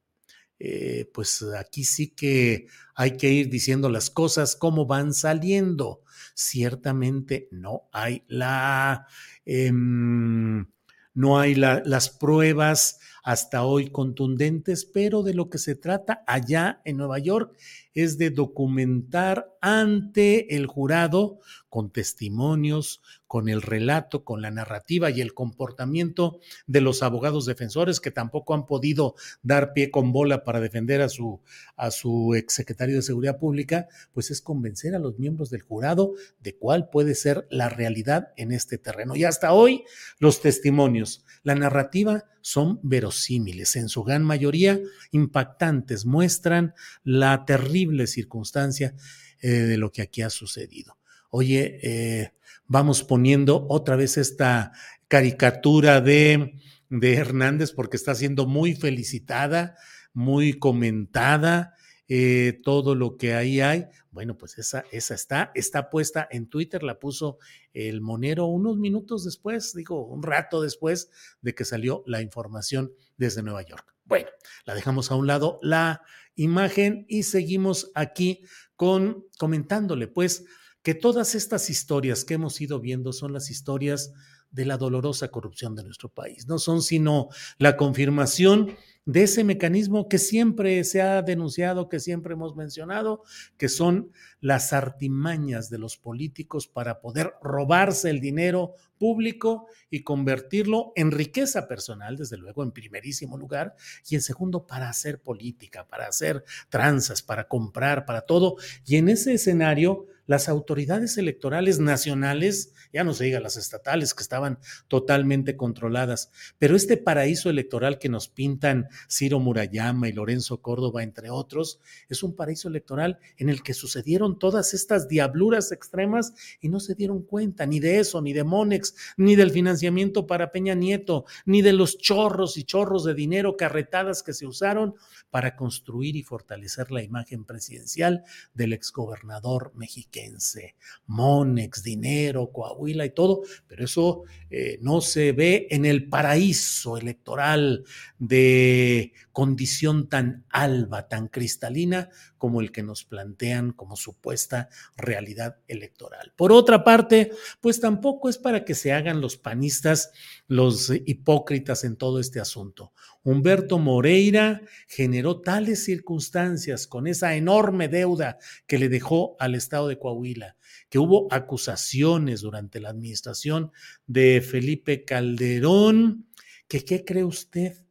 Eh, 0.66 1.12
pues 1.14 1.44
aquí 1.60 1.84
sí 1.84 2.12
que 2.12 2.68
hay 2.96 3.18
que 3.18 3.30
ir 3.30 3.50
diciendo 3.50 3.90
las 3.90 4.10
cosas 4.10 4.56
como 4.56 4.86
van 4.86 5.14
saliendo. 5.14 6.04
Ciertamente 6.36 7.50
no 7.52 7.90
hay 7.92 8.24
la, 8.30 9.06
em, 9.44 10.66
no 11.14 11.38
hay 11.38 11.56
las 11.56 12.10
pruebas 12.10 13.00
hasta 13.24 13.64
hoy 13.64 13.90
contundentes, 13.90 14.84
pero 14.84 15.24
de 15.24 15.34
lo 15.34 15.50
que 15.50 15.58
se 15.58 15.76
trata 15.76 16.24
allá 16.28 16.82
en 16.84 16.98
Nueva 16.98 17.20
York 17.20 17.56
es 17.94 18.18
de 18.18 18.32
documentar 18.32 19.56
ante 19.62 20.56
el 20.56 20.68
jurado 20.68 21.40
con 21.70 21.90
testimonios, 21.92 23.02
con 23.26 23.50
el 23.50 23.62
relato, 23.62 24.24
con 24.24 24.42
la 24.42 24.52
narrativa 24.52 25.10
y 25.10 25.22
el 25.22 25.34
comportamiento 25.34 26.40
de 26.68 26.82
los 26.82 27.02
abogados 27.02 27.46
defensores 27.46 28.00
que 28.00 28.12
tampoco 28.12 28.54
han 28.54 28.66
podido 28.66 29.16
dar 29.42 29.74
pie 29.74 29.90
con 29.90 30.12
bola 30.12 30.44
para 30.44 30.60
defender 30.60 31.02
a 31.02 31.10
su, 31.10 31.42
a 31.78 31.92
su 31.92 32.36
exsecretario 32.36 32.98
de 32.98 33.02
Seguridad 33.02 33.40
Pública, 33.40 33.88
pues 34.12 34.32
es 34.32 34.42
convencer 34.42 34.96
a 34.96 35.00
los 35.00 35.18
miembros 35.18 35.50
del 35.50 35.62
jurado 35.62 36.14
de 36.42 36.58
cuál 36.58 36.90
puede 36.90 37.16
ser 37.16 37.48
la 37.50 37.70
realidad 37.70 38.34
en 38.36 38.52
este 38.52 38.78
terreno. 38.78 39.16
Y 39.16 39.24
hasta 39.24 39.54
hoy 39.54 39.86
los 40.20 40.42
testimonios, 40.42 41.26
la 41.44 41.56
narrativa 41.56 42.26
son 42.44 42.82
verosímiles, 42.84 43.78
en 43.78 43.88
su 43.88 44.04
gran 44.04 44.22
mayoría 44.22 44.78
impactantes, 45.12 46.06
muestran 46.06 46.74
la 47.06 47.46
terrible 47.46 48.06
circunstancia 48.06 48.94
eh, 49.40 49.50
de 49.50 49.78
lo 49.78 49.94
que 49.94 50.02
aquí 50.02 50.22
ha 50.22 50.30
sucedido. 50.30 50.98
Oye, 51.30 51.80
eh, 51.82 52.34
vamos 52.68 53.02
poniendo 53.04 53.66
otra 53.70 53.96
vez 53.96 54.18
esta 54.18 54.74
caricatura 55.08 56.02
de, 56.02 56.60
de 56.90 57.14
Hernández 57.14 57.72
porque 57.72 57.96
está 57.96 58.14
siendo 58.14 58.46
muy 58.46 58.76
felicitada, 58.76 59.78
muy 60.12 60.60
comentada. 60.60 61.76
Eh, 62.16 62.62
todo 62.62 62.94
lo 62.94 63.18
que 63.18 63.34
ahí 63.34 63.60
hay. 63.60 63.88
Bueno, 64.12 64.38
pues 64.38 64.60
esa, 64.60 64.84
esa 64.92 65.16
está, 65.16 65.52
está 65.56 65.90
puesta 65.90 66.28
en 66.30 66.48
Twitter, 66.48 66.84
la 66.84 67.00
puso 67.00 67.40
el 67.74 68.02
Monero 68.02 68.46
unos 68.46 68.78
minutos 68.78 69.24
después, 69.24 69.74
digo, 69.74 70.06
un 70.06 70.22
rato 70.22 70.62
después 70.62 71.10
de 71.42 71.56
que 71.56 71.66
salió 71.66 72.04
la 72.06 72.22
información 72.22 72.94
desde 73.18 73.42
Nueva 73.42 73.64
York. 73.64 73.96
Bueno, 74.06 74.30
la 74.66 74.76
dejamos 74.76 75.10
a 75.10 75.16
un 75.16 75.26
lado 75.26 75.58
la 75.64 76.04
imagen 76.36 77.08
y 77.10 77.24
seguimos 77.24 77.90
aquí 77.96 78.44
con 78.76 79.26
comentándole, 79.40 80.08
pues, 80.08 80.46
que 80.84 80.94
todas 80.94 81.34
estas 81.34 81.72
historias 81.72 82.26
que 82.26 82.36
hemos 82.36 82.62
ido 82.62 82.80
viendo 82.80 83.12
son 83.12 83.34
las 83.34 83.50
historias 83.50 84.14
de 84.52 84.66
la 84.66 84.78
dolorosa 84.78 85.30
corrupción 85.30 85.74
de 85.74 85.84
nuestro 85.84 86.10
país. 86.10 86.46
No 86.48 86.60
son 86.60 86.84
sino 86.84 87.30
la 87.58 87.76
confirmación 87.76 88.78
de 89.06 89.24
ese 89.24 89.44
mecanismo 89.44 90.08
que 90.08 90.18
siempre 90.18 90.84
se 90.84 91.02
ha 91.02 91.22
denunciado, 91.22 91.90
que 91.90 92.00
siempre 92.00 92.34
hemos 92.34 92.56
mencionado, 92.56 93.24
que 93.58 93.70
son 93.70 94.12
las 94.40 94.74
artimañas 94.74 95.70
de 95.70 95.78
los 95.78 95.98
políticos 95.98 96.68
para 96.68 97.02
poder 97.02 97.34
robarse 97.42 98.10
el 98.10 98.20
dinero 98.20 98.76
público 98.98 99.68
y 99.90 100.04
convertirlo 100.04 100.94
en 100.96 101.12
riqueza 101.12 101.68
personal, 101.68 102.16
desde 102.16 102.38
luego 102.38 102.64
en 102.64 102.72
primerísimo 102.72 103.38
lugar, 103.38 103.76
y 104.08 104.16
en 104.16 104.22
segundo 104.22 104.66
para 104.66 104.90
hacer 104.90 105.22
política, 105.22 105.86
para 105.86 106.08
hacer 106.08 106.46
tranzas, 106.70 107.22
para 107.22 107.48
comprar, 107.48 108.06
para 108.06 108.22
todo. 108.22 108.56
Y 108.86 108.96
en 108.96 109.10
ese 109.10 109.34
escenario, 109.34 110.08
las 110.26 110.48
autoridades 110.48 111.18
electorales 111.18 111.80
nacionales, 111.80 112.74
ya 112.94 113.04
no 113.04 113.14
se 113.14 113.26
diga 113.26 113.42
las 113.42 113.58
estatales, 113.58 114.14
que 114.14 114.24
estaban 114.24 114.60
totalmente 114.88 115.58
controladas, 115.58 116.32
pero 116.58 116.76
este 116.76 116.96
paraíso 116.96 117.50
electoral 117.50 118.00
que 118.00 118.10
nos 118.10 118.30
pintan 118.30 118.88
Ciro 119.10 119.40
Murayama 119.40 120.10
y 120.10 120.14
Lorenzo 120.14 120.62
Córdoba, 120.62 121.04
entre 121.04 121.30
otros, 121.30 121.80
es 122.10 122.24
un 122.24 122.36
paraíso 122.36 122.68
electoral 122.68 123.20
en 123.38 123.50
el 123.50 123.64
que 123.64 123.74
sucedieron 123.74 124.40
todas 124.40 124.74
estas 124.74 125.08
diabluras 125.08 125.72
extremas 125.72 126.34
y 126.62 126.70
no 126.70 126.80
se 126.80 126.96
dieron 126.96 127.22
cuenta 127.24 127.66
ni 127.66 127.80
de 127.80 128.00
eso, 128.00 128.22
ni 128.22 128.34
de 128.34 128.44
Monex, 128.44 128.96
ni 129.18 129.36
del 129.36 129.52
financiamiento 129.52 130.28
para 130.28 130.52
Peña 130.52 130.76
Nieto, 130.76 131.26
ni 131.46 131.62
de 131.62 131.74
los 131.74 131.98
chorros 131.98 132.58
y 132.58 132.64
chorros 132.64 133.04
de 133.04 133.14
dinero, 133.14 133.58
carretadas 133.58 134.24
que 134.24 134.34
se 134.34 134.46
usaron 134.46 134.96
para 135.30 135.56
construir 135.56 136.16
y 136.16 136.24
fortalecer 136.24 136.92
la 136.92 137.02
imagen 137.02 137.46
presidencial 137.46 138.24
del 138.54 138.74
exgobernador 138.74 139.72
mexiquense. 139.76 140.76
Monex, 141.08 141.84
dinero, 141.84 142.52
Coahuila 142.52 143.06
y 143.06 143.12
todo, 143.12 143.42
pero 143.68 143.86
eso 143.86 144.24
eh, 144.50 144.78
no 144.82 145.02
se 145.02 145.32
ve 145.32 145.68
en 145.70 145.86
el 145.86 146.08
paraíso 146.08 146.98
electoral 146.98 147.84
de 148.20 148.83
condición 149.32 150.10
tan 150.10 150.46
alba, 150.50 151.08
tan 151.08 151.28
cristalina 151.28 152.10
como 152.38 152.62
el 152.62 152.72
que 152.72 152.84
nos 152.84 153.04
plantean 153.04 153.72
como 153.72 153.96
supuesta 153.96 154.70
realidad 154.98 155.58
electoral. 155.68 156.34
Por 156.36 156.52
otra 156.52 156.84
parte, 156.84 157.32
pues 157.62 157.80
tampoco 157.80 158.30
es 158.30 158.38
para 158.38 158.66
que 158.66 158.76
se 158.76 158.92
hagan 158.92 159.22
los 159.22 159.38
panistas 159.38 160.12
los 160.48 160.92
hipócritas 161.06 161.84
en 161.84 161.96
todo 161.96 162.20
este 162.20 162.40
asunto. 162.40 162.94
Humberto 163.24 163.80
Moreira 163.80 164.62
generó 164.88 165.42
tales 165.42 165.86
circunstancias 165.86 166.88
con 166.88 167.08
esa 167.08 167.36
enorme 167.36 167.88
deuda 167.88 168.38
que 168.68 168.78
le 168.78 168.90
dejó 168.90 169.36
al 169.40 169.56
estado 169.56 169.88
de 169.88 169.98
Coahuila, 169.98 170.58
que 170.90 171.00
hubo 171.00 171.28
acusaciones 171.32 172.42
durante 172.42 172.80
la 172.80 172.90
administración 172.90 173.72
de 174.06 174.42
Felipe 174.42 175.06
Calderón, 175.06 176.28
¿qué 176.68 177.06
cree 177.06 177.24
usted? 177.24 177.83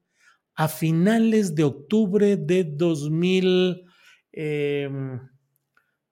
A 0.54 0.68
finales 0.68 1.54
de 1.54 1.64
octubre 1.64 2.36
de 2.36 2.64
2000, 2.64 3.84
em, 4.32 5.18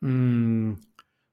mm, 0.00 0.74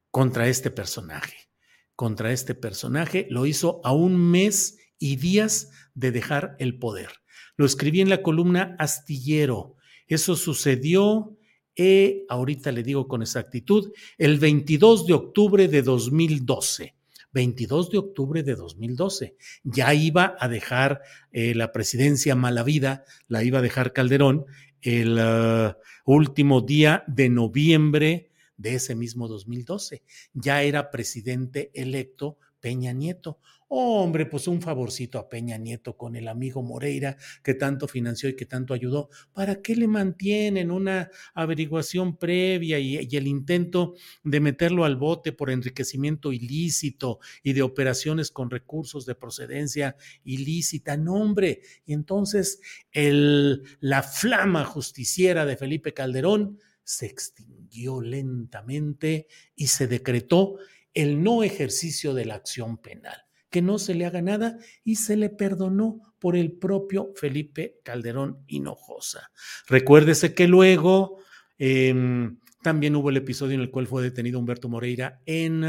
contra 0.10 0.48
este 0.48 0.72
personaje. 0.72 1.52
Contra 1.96 2.32
este 2.32 2.56
personaje 2.56 3.28
lo 3.30 3.46
hizo 3.46 3.82
a 3.84 3.94
un 3.94 4.18
mes 4.32 4.80
y 4.98 5.18
días 5.18 5.70
de 5.94 6.12
dejar 6.12 6.56
el 6.58 6.80
poder. 6.80 7.12
Lo 7.56 7.68
escribí 7.68 8.02
en 8.02 8.10
la 8.10 8.24
columna 8.24 8.76
Astillero 8.80 9.76
eso 10.15 10.36
sucedió, 10.36 11.38
eh, 11.76 12.26
ahorita 12.30 12.72
le 12.72 12.84
digo 12.84 13.08
con 13.08 13.22
exactitud, 13.22 13.91
el 14.17 14.39
22 14.39 15.08
de 15.08 15.13
octubre 15.13 15.67
de 15.67 15.82
2012. 15.82 16.95
22 17.32 17.91
de 17.91 17.98
octubre 18.00 18.43
de 18.43 18.56
2012. 18.56 19.36
Ya 19.63 19.93
iba 19.93 20.36
a 20.39 20.48
dejar 20.48 21.02
eh, 21.32 21.54
la 21.54 21.72
presidencia 21.72 22.36
mala 22.36 22.63
vida, 22.63 23.04
la 23.28 23.43
iba 23.43 23.60
a 23.60 23.62
dejar 23.62 23.93
Calderón 23.93 24.45
el 24.82 25.19
uh, 25.19 25.74
último 26.06 26.62
día 26.62 27.04
de 27.08 27.30
noviembre 27.30 28.32
de 28.58 28.76
ese 28.76 28.95
mismo 28.95 29.28
2012. 29.28 30.04
Ya 30.34 30.63
era 30.63 30.89
presidente 30.91 31.72
electo 31.74 32.38
Peña 32.60 32.93
Nieto. 32.93 33.39
Hombre, 33.70 34.26
pues 34.26 34.48
un 34.48 34.62
favorcito 34.62 35.20
a 35.20 35.30
Peña 35.30 35.58
Nieto 35.58 35.96
con 35.96 36.16
el 36.16 36.28
amigo 36.28 36.62
Moreira 36.62 37.18
que 37.44 37.54
tanto 37.54 37.88
financió 37.88 38.28
y 38.30 38.36
que 38.36 38.46
tanto 38.46 38.74
ayudó. 38.74 39.10
¿Para 39.32 39.62
qué 39.62 39.76
le 39.76 39.88
mantienen 39.88 40.72
una 40.72 41.10
averiguación 41.34 42.18
previa 42.18 42.80
y, 42.80 42.98
el 42.98 43.28
intento 43.28 43.96
de 44.24 44.40
meterlo 44.40 44.86
al 44.86 44.96
bote 44.96 45.32
por 45.32 45.50
enriquecimiento 45.50 46.34
ilícito 46.34 47.20
y 47.44 47.54
de 47.54 47.62
operaciones 47.62 48.32
con 48.32 48.50
recursos 48.50 49.06
de 49.06 49.16
procedencia 49.16 49.96
ilícita? 50.24 50.98
No, 50.98 51.16
hombre. 51.16 51.62
Y 51.86 51.94
entonces 51.94 52.60
el, 52.92 53.64
la 53.80 54.04
flama 54.04 54.66
justiciera 54.66 55.46
de 55.46 55.58
Felipe 55.58 55.94
Calderón 55.94 56.60
se 56.84 57.06
extinguió 57.06 58.02
lentamente 58.02 59.28
y 59.56 59.68
se 59.68 59.88
decretó 59.88 60.58
el 60.94 61.22
no 61.22 61.44
ejercicio 61.44 62.14
de 62.14 62.26
la 62.26 62.36
acción 62.36 62.78
penal, 62.78 63.29
que 63.50 63.62
no 63.62 63.80
se 63.80 63.96
le 63.96 64.06
haga 64.06 64.22
nada 64.22 64.58
y 64.84 64.96
se 64.96 65.16
le 65.16 65.30
perdonó 65.30 66.02
por 66.20 66.36
el 66.36 66.52
propio 66.52 67.14
Felipe 67.16 67.80
Calderón 67.84 68.44
Hinojosa. 68.48 69.32
Recuérdese 69.68 70.34
que 70.34 70.48
luego 70.48 71.18
em, 71.58 72.40
también 72.62 72.96
hubo 72.96 73.10
el 73.10 73.18
episodio 73.18 73.56
en 73.56 73.62
el 73.62 73.72
cual 73.72 73.88
fue 73.88 74.04
detenido 74.04 74.40
Humberto 74.40 74.70
Moreira 74.70 75.22
en, 75.26 75.64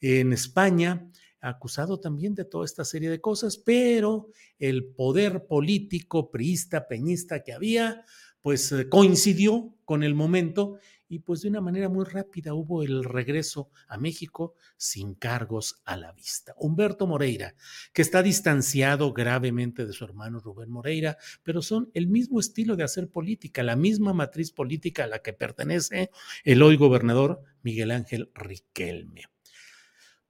en 0.00 0.32
España 0.32 1.10
acusado 1.40 1.98
también 1.98 2.34
de 2.34 2.44
toda 2.44 2.64
esta 2.64 2.84
serie 2.84 3.08
de 3.08 3.20
cosas, 3.20 3.56
pero 3.56 4.28
el 4.58 4.92
poder 4.92 5.46
político, 5.46 6.30
priista, 6.30 6.86
peñista 6.86 7.42
que 7.42 7.52
había, 7.52 8.04
pues 8.42 8.72
eh, 8.72 8.88
coincidió 8.88 9.74
con 9.84 10.02
el 10.02 10.14
momento 10.14 10.78
y 11.10 11.18
pues 11.18 11.42
de 11.42 11.48
una 11.48 11.60
manera 11.60 11.88
muy 11.88 12.04
rápida 12.04 12.54
hubo 12.54 12.84
el 12.84 13.02
regreso 13.02 13.68
a 13.88 13.98
México 13.98 14.54
sin 14.76 15.14
cargos 15.14 15.82
a 15.84 15.96
la 15.96 16.12
vista. 16.12 16.54
Humberto 16.56 17.06
Moreira, 17.08 17.56
que 17.92 18.00
está 18.00 18.22
distanciado 18.22 19.12
gravemente 19.12 19.84
de 19.84 19.92
su 19.92 20.04
hermano 20.04 20.38
Rubén 20.38 20.70
Moreira, 20.70 21.18
pero 21.42 21.62
son 21.62 21.90
el 21.94 22.06
mismo 22.06 22.38
estilo 22.38 22.76
de 22.76 22.84
hacer 22.84 23.10
política, 23.10 23.64
la 23.64 23.74
misma 23.74 24.12
matriz 24.12 24.52
política 24.52 25.04
a 25.04 25.08
la 25.08 25.18
que 25.18 25.32
pertenece 25.32 26.10
el 26.44 26.62
hoy 26.62 26.76
gobernador 26.76 27.42
Miguel 27.62 27.90
Ángel 27.90 28.30
Riquelme. 28.32 29.24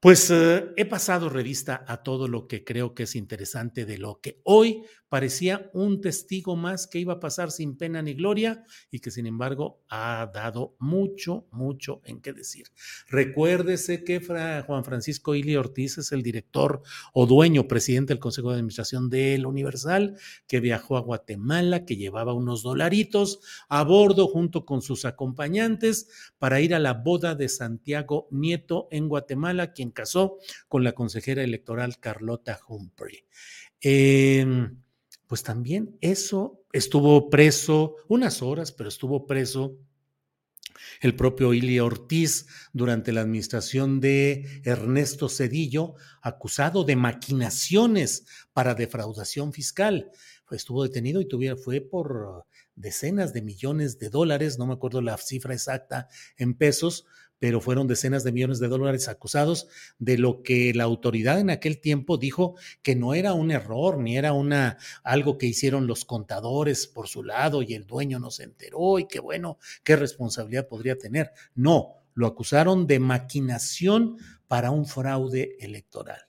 Pues 0.01 0.31
eh, 0.31 0.73
he 0.79 0.87
pasado 0.87 1.29
revista 1.29 1.85
a 1.87 2.03
todo 2.03 2.27
lo 2.27 2.49
que 2.49 2.65
creo 2.65 2.95
que 2.95 3.03
es 3.03 3.15
interesante 3.15 3.85
de 3.85 3.99
lo 3.99 4.19
que 4.23 4.41
hoy 4.45 4.83
parecía 5.11 5.69
un 5.75 6.01
testigo 6.01 6.57
más 6.57 6.87
que 6.87 7.01
iba 7.01 7.15
a 7.15 7.21
pasar 7.21 7.51
sin 7.51 7.77
pena 7.77 8.01
ni 8.01 8.15
gloria 8.15 8.65
y 8.91 9.01
que 9.01 9.11
sin 9.11 9.27
embargo 9.27 9.83
ha 9.91 10.31
dado 10.33 10.77
mucho, 10.79 11.47
mucho 11.51 12.01
en 12.05 12.21
qué 12.23 12.33
decir. 12.33 12.69
Recuérdese 13.09 14.05
que 14.05 14.21
Juan 14.21 14.85
Francisco 14.85 15.35
Ili 15.35 15.57
Ortiz 15.57 15.99
es 15.99 16.13
el 16.13 16.23
director 16.23 16.81
o 17.13 17.27
dueño, 17.27 17.67
presidente 17.67 18.15
del 18.15 18.21
Consejo 18.21 18.51
de 18.51 18.55
Administración 18.55 19.11
del 19.11 19.45
Universal, 19.45 20.17
que 20.47 20.61
viajó 20.61 20.97
a 20.97 21.01
Guatemala, 21.01 21.85
que 21.85 21.97
llevaba 21.97 22.33
unos 22.33 22.63
dolaritos 22.63 23.41
a 23.69 23.83
bordo 23.83 24.29
junto 24.29 24.65
con 24.65 24.81
sus 24.81 25.05
acompañantes 25.05 26.09
para 26.39 26.61
ir 26.61 26.73
a 26.73 26.79
la 26.79 26.95
boda 26.95 27.35
de 27.35 27.49
Santiago 27.49 28.29
Nieto 28.31 28.87
en 28.93 29.09
Guatemala, 29.09 29.73
quien 29.73 29.90
casó 29.93 30.39
con 30.69 30.85
la 30.85 30.93
consejera 30.93 31.43
electoral 31.43 31.99
Carlota 31.99 32.59
Humphrey. 32.69 33.25
Eh, 33.81 34.47
pues 35.27 35.43
también 35.43 35.97
eso 36.01 36.65
estuvo 36.73 37.31
preso 37.31 37.97
unas 38.09 38.43
horas, 38.43 38.73
pero 38.73 38.89
estuvo 38.89 39.27
preso 39.27 39.79
el 41.01 41.15
propio 41.15 41.55
Ili 41.55 41.79
Ortiz 41.81 42.47
durante 42.73 43.13
la 43.13 43.21
administración 43.23 44.01
de 44.01 44.61
Ernesto 44.65 45.29
Cedillo, 45.29 45.95
acusado 46.23 46.85
de 46.85 46.97
maquinaciones 46.97 48.27
para 48.53 48.75
defraudación 48.75 49.53
fiscal. 49.53 50.11
estuvo 50.51 50.83
detenido 50.83 51.21
y 51.21 51.29
tuviera, 51.29 51.57
fue 51.57 51.81
por 51.81 52.45
decenas 52.75 53.33
de 53.33 53.43
millones 53.43 53.99
de 54.01 54.11
dólares, 54.11 54.59
no 54.59 54.67
me 54.67 54.75
acuerdo 54.75 55.01
la 55.01 55.17
cifra 55.17 55.55
exacta 55.55 56.09
en 56.37 56.55
pesos, 56.55 57.07
pero 57.41 57.61
fueron 57.61 57.89
decenas 57.89 58.23
de 58.23 58.31
millones 58.31 58.61
de 58.61 58.69
dólares 58.69 59.09
acusados 59.09 59.67
de 59.99 60.19
lo 60.19 60.43
que 60.43 60.73
la 60.75 60.85
autoridad 60.85 61.41
en 61.41 61.51
aquel 61.51 61.81
tiempo 61.81 62.19
dijo 62.19 62.55
que 62.83 62.95
no 62.95 63.15
era 63.15 63.33
un 63.33 63.51
error 63.51 63.99
ni 63.99 64.17
era 64.17 64.33
una 64.33 64.79
algo 65.03 65.39
que 65.39 65.47
hicieron 65.47 65.89
los 65.89 66.05
contadores 66.05 66.87
por 66.87 67.09
su 67.09 67.25
lado 67.25 67.63
y 67.63 67.75
el 67.75 67.87
dueño 67.87 68.21
no 68.21 68.31
se 68.31 68.45
enteró 68.45 68.99
y 68.99 69.09
que 69.09 69.19
bueno, 69.19 69.59
qué 69.83 69.97
responsabilidad 69.97 70.69
podría 70.69 70.97
tener. 70.97 71.33
No, 71.55 71.95
lo 72.15 72.27
acusaron 72.27 72.87
de 72.87 73.01
maquinación 73.01 74.19
para 74.47 74.71
un 74.71 74.87
fraude 74.87 75.57
electoral. 75.61 76.21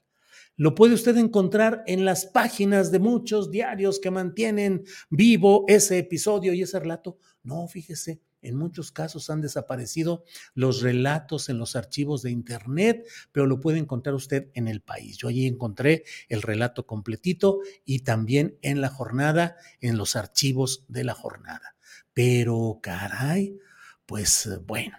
Lo 0.56 0.74
puede 0.74 0.94
usted 0.94 1.16
encontrar 1.18 1.82
en 1.86 2.04
las 2.04 2.24
páginas 2.24 2.90
de 2.90 2.98
muchos 2.98 3.50
diarios 3.50 3.98
que 3.98 4.10
mantienen 4.10 4.84
vivo 5.10 5.64
ese 5.68 5.98
episodio 5.98 6.54
y 6.54 6.62
ese 6.62 6.78
relato. 6.78 7.18
No, 7.42 7.66
fíjese, 7.68 8.20
en 8.42 8.56
muchos 8.56 8.92
casos 8.92 9.30
han 9.30 9.40
desaparecido 9.40 10.24
los 10.54 10.82
relatos 10.82 11.48
en 11.48 11.58
los 11.58 11.76
archivos 11.76 12.22
de 12.22 12.30
Internet, 12.30 13.06
pero 13.30 13.46
lo 13.46 13.60
puede 13.60 13.78
encontrar 13.78 14.14
usted 14.14 14.50
en 14.54 14.68
el 14.68 14.80
país. 14.80 15.16
Yo 15.16 15.28
allí 15.28 15.46
encontré 15.46 16.04
el 16.28 16.42
relato 16.42 16.86
completito 16.86 17.60
y 17.84 18.00
también 18.00 18.58
en 18.62 18.80
la 18.80 18.88
jornada, 18.88 19.56
en 19.80 19.96
los 19.96 20.16
archivos 20.16 20.84
de 20.88 21.04
la 21.04 21.14
jornada. 21.14 21.76
Pero, 22.12 22.80
caray, 22.82 23.58
pues 24.06 24.48
bueno. 24.66 24.96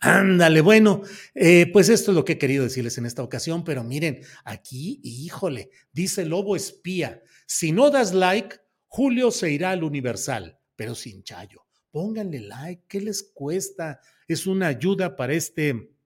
Ándale, 0.00 0.60
bueno, 0.60 1.02
eh, 1.34 1.70
pues 1.72 1.88
esto 1.88 2.10
es 2.10 2.14
lo 2.14 2.24
que 2.24 2.34
he 2.34 2.38
querido 2.38 2.64
decirles 2.64 2.98
en 2.98 3.06
esta 3.06 3.22
ocasión, 3.22 3.64
pero 3.64 3.82
miren, 3.82 4.20
aquí, 4.44 5.00
híjole, 5.02 5.70
dice 5.90 6.26
Lobo 6.26 6.54
Espía, 6.54 7.22
si 7.46 7.72
no 7.72 7.90
das 7.90 8.12
like, 8.12 8.56
Julio 8.86 9.30
se 9.30 9.50
irá 9.50 9.70
al 9.70 9.84
Universal, 9.84 10.58
pero 10.76 10.94
sin 10.94 11.22
Chayo 11.22 11.65
pónganle 11.96 12.40
like, 12.40 12.82
¿qué 12.88 13.00
les 13.00 13.22
cuesta? 13.22 14.02
Es 14.28 14.46
una 14.46 14.66
ayuda 14.66 15.16
para 15.16 15.32
este 15.32 15.96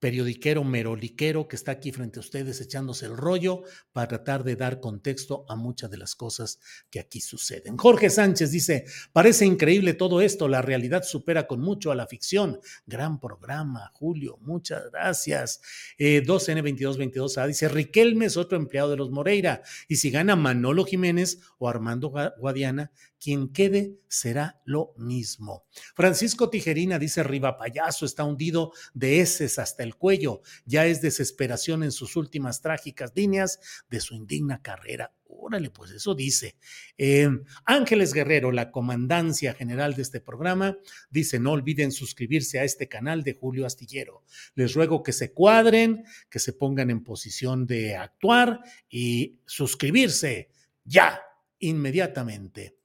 periodiquero 0.00 0.64
meroliquero 0.64 1.48
que 1.48 1.56
está 1.56 1.72
aquí 1.72 1.92
frente 1.92 2.18
a 2.18 2.20
ustedes 2.20 2.60
echándose 2.60 3.06
el 3.06 3.16
rollo 3.16 3.64
para 3.92 4.08
tratar 4.08 4.44
de 4.44 4.56
dar 4.56 4.80
contexto 4.80 5.44
a 5.48 5.56
muchas 5.56 5.90
de 5.90 5.98
las 5.98 6.14
cosas 6.14 6.58
que 6.88 7.00
aquí 7.00 7.20
suceden. 7.20 7.76
Jorge 7.76 8.08
Sánchez 8.08 8.50
dice, 8.50 8.84
parece 9.12 9.44
increíble 9.44 9.94
todo 9.94 10.20
esto, 10.20 10.48
la 10.48 10.62
realidad 10.62 11.02
supera 11.02 11.46
con 11.46 11.60
mucho 11.60 11.90
a 11.90 11.94
la 11.94 12.06
ficción. 12.06 12.60
Gran 12.86 13.20
programa, 13.20 13.90
Julio, 13.92 14.38
muchas 14.40 14.90
gracias. 14.90 15.60
2N2222A 15.98 17.44
eh, 17.44 17.48
dice, 17.48 17.68
Riquelme 17.68 18.26
es 18.26 18.36
otro 18.36 18.56
empleado 18.56 18.90
de 18.90 18.96
los 18.96 19.10
Moreira 19.10 19.62
y 19.88 19.96
si 19.96 20.10
gana 20.10 20.36
Manolo 20.36 20.84
Jiménez 20.84 21.40
o 21.58 21.68
Armando 21.68 22.10
Guadiana, 22.38 22.92
quien 23.20 23.52
quede 23.52 23.98
será 24.08 24.60
lo 24.64 24.94
mismo. 24.96 25.64
Francisco 25.94 26.50
Tijerina 26.50 26.98
dice, 26.98 27.22
Riva 27.22 27.56
Payaso 27.56 28.06
está 28.06 28.24
hundido 28.24 28.72
de 28.94 29.20
heces 29.20 29.58
hasta 29.58 29.82
el 29.82 29.96
cuello, 29.96 30.42
ya 30.64 30.86
es 30.86 31.00
desesperación 31.00 31.82
en 31.82 31.92
sus 31.92 32.16
últimas 32.16 32.60
trágicas 32.60 33.12
líneas 33.14 33.60
de 33.88 34.00
su 34.00 34.14
indigna 34.14 34.62
carrera. 34.62 35.12
Órale, 35.30 35.70
pues 35.70 35.90
eso 35.90 36.14
dice. 36.14 36.56
Em, 36.96 37.44
Ángeles 37.64 38.12
Guerrero, 38.14 38.50
la 38.50 38.70
comandancia 38.70 39.52
general 39.54 39.94
de 39.94 40.02
este 40.02 40.20
programa, 40.20 40.78
dice, 41.10 41.38
no 41.38 41.52
olviden 41.52 41.92
suscribirse 41.92 42.58
a 42.58 42.64
este 42.64 42.88
canal 42.88 43.22
de 43.22 43.34
Julio 43.34 43.66
Astillero. 43.66 44.24
Les 44.54 44.74
ruego 44.74 45.02
que 45.02 45.12
se 45.12 45.32
cuadren, 45.32 46.04
que 46.30 46.38
se 46.38 46.54
pongan 46.54 46.90
en 46.90 47.04
posición 47.04 47.66
de 47.66 47.94
actuar 47.96 48.60
y 48.88 49.40
suscribirse 49.44 50.50
ya, 50.84 51.20
inmediatamente. 51.58 52.78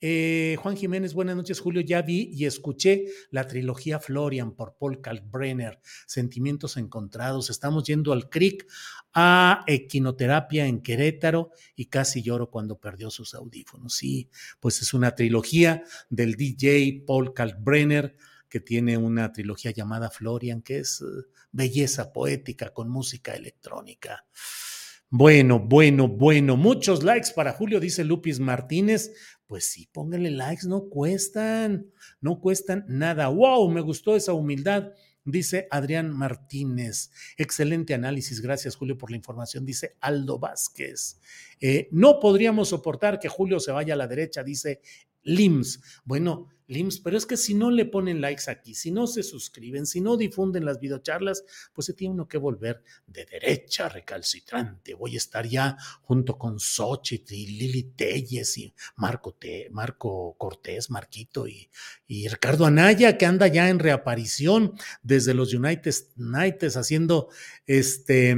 Eh, 0.00 0.56
Juan 0.62 0.76
Jiménez, 0.76 1.12
buenas 1.12 1.34
noches, 1.34 1.58
Julio. 1.60 1.80
Ya 1.80 2.02
vi 2.02 2.30
y 2.32 2.44
escuché 2.44 3.06
la 3.30 3.46
trilogía 3.46 3.98
Florian 3.98 4.52
por 4.52 4.76
Paul 4.76 5.00
Kalkbrenner. 5.00 5.80
Sentimientos 6.06 6.76
encontrados. 6.76 7.50
Estamos 7.50 7.84
yendo 7.84 8.12
al 8.12 8.28
CRIC 8.28 8.66
a 9.12 9.64
equinoterapia 9.66 10.66
en 10.66 10.82
Querétaro 10.82 11.50
y 11.74 11.86
casi 11.86 12.22
lloro 12.22 12.50
cuando 12.50 12.78
perdió 12.78 13.10
sus 13.10 13.34
audífonos. 13.34 13.94
Sí, 13.94 14.30
pues 14.60 14.80
es 14.82 14.94
una 14.94 15.14
trilogía 15.14 15.82
del 16.08 16.36
DJ 16.36 17.02
Paul 17.06 17.34
Kalkbrenner 17.34 18.16
que 18.48 18.60
tiene 18.60 18.96
una 18.96 19.32
trilogía 19.32 19.72
llamada 19.72 20.10
Florian, 20.10 20.62
que 20.62 20.78
es 20.78 21.02
eh, 21.02 21.26
belleza 21.52 22.12
poética 22.12 22.72
con 22.72 22.88
música 22.88 23.34
electrónica. 23.34 24.24
Bueno, 25.10 25.58
bueno, 25.58 26.06
bueno. 26.06 26.56
Muchos 26.58 27.02
likes 27.02 27.30
para 27.34 27.54
Julio, 27.54 27.80
dice 27.80 28.04
Lupis 28.04 28.40
Martínez. 28.40 29.12
Pues 29.48 29.64
sí, 29.64 29.88
pónganle 29.90 30.30
likes, 30.30 30.68
no 30.68 30.90
cuestan, 30.90 31.90
no 32.20 32.38
cuestan 32.38 32.84
nada. 32.86 33.28
¡Wow! 33.28 33.70
Me 33.70 33.80
gustó 33.80 34.14
esa 34.14 34.34
humildad. 34.34 34.92
Dice 35.24 35.68
Adrián 35.70 36.10
Martínez. 36.10 37.10
Excelente 37.38 37.94
análisis. 37.94 38.42
Gracias, 38.42 38.76
Julio, 38.76 38.98
por 38.98 39.10
la 39.10 39.16
información. 39.16 39.64
Dice 39.64 39.96
Aldo 40.00 40.38
Vázquez. 40.38 41.18
Eh, 41.60 41.88
no 41.92 42.20
podríamos 42.20 42.68
soportar 42.68 43.18
que 43.18 43.28
Julio 43.28 43.58
se 43.58 43.72
vaya 43.72 43.94
a 43.94 43.96
la 43.96 44.06
derecha, 44.06 44.42
dice 44.42 44.82
LIMS. 45.28 45.80
Bueno, 46.04 46.48
LIMS, 46.68 47.00
pero 47.00 47.16
es 47.16 47.24
que 47.24 47.36
si 47.36 47.54
no 47.54 47.70
le 47.70 47.86
ponen 47.86 48.20
likes 48.20 48.50
aquí, 48.50 48.74
si 48.74 48.90
no 48.90 49.06
se 49.06 49.22
suscriben, 49.22 49.86
si 49.86 50.00
no 50.00 50.16
difunden 50.16 50.64
las 50.64 50.78
videocharlas, 50.80 51.44
pues 51.72 51.86
se 51.86 51.94
tiene 51.94 52.14
uno 52.14 52.28
que 52.28 52.36
volver 52.36 52.82
de 53.06 53.24
derecha 53.24 53.88
recalcitrante. 53.88 54.94
Voy 54.94 55.14
a 55.14 55.18
estar 55.18 55.46
ya 55.46 55.76
junto 56.02 56.36
con 56.36 56.60
Xochitl 56.60 57.34
y 57.34 57.46
Lili 57.46 57.82
Telles 57.94 58.58
y 58.58 58.74
Marco, 58.96 59.36
Marco 59.70 60.36
Cortés, 60.36 60.90
Marquito 60.90 61.48
y, 61.48 61.70
y, 62.06 62.28
Ricardo 62.28 62.66
Anaya, 62.66 63.16
que 63.16 63.26
anda 63.26 63.46
ya 63.48 63.70
en 63.70 63.78
reaparición 63.78 64.74
desde 65.02 65.34
los 65.34 65.54
United 65.54 65.88
States 65.88 66.76
haciendo 66.76 67.28
este 67.66 68.36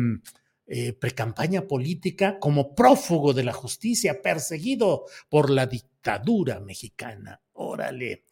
eh, 0.72 0.92
precampaña 0.92 1.66
política 1.66 2.38
como 2.38 2.76
prófugo 2.76 3.32
de 3.32 3.42
la 3.42 3.52
justicia, 3.52 4.22
perseguido 4.22 5.04
por 5.28 5.50
la 5.50 5.66
dictadura 5.66 5.89
mexicana. 6.60 7.40
Órale, 7.52 8.24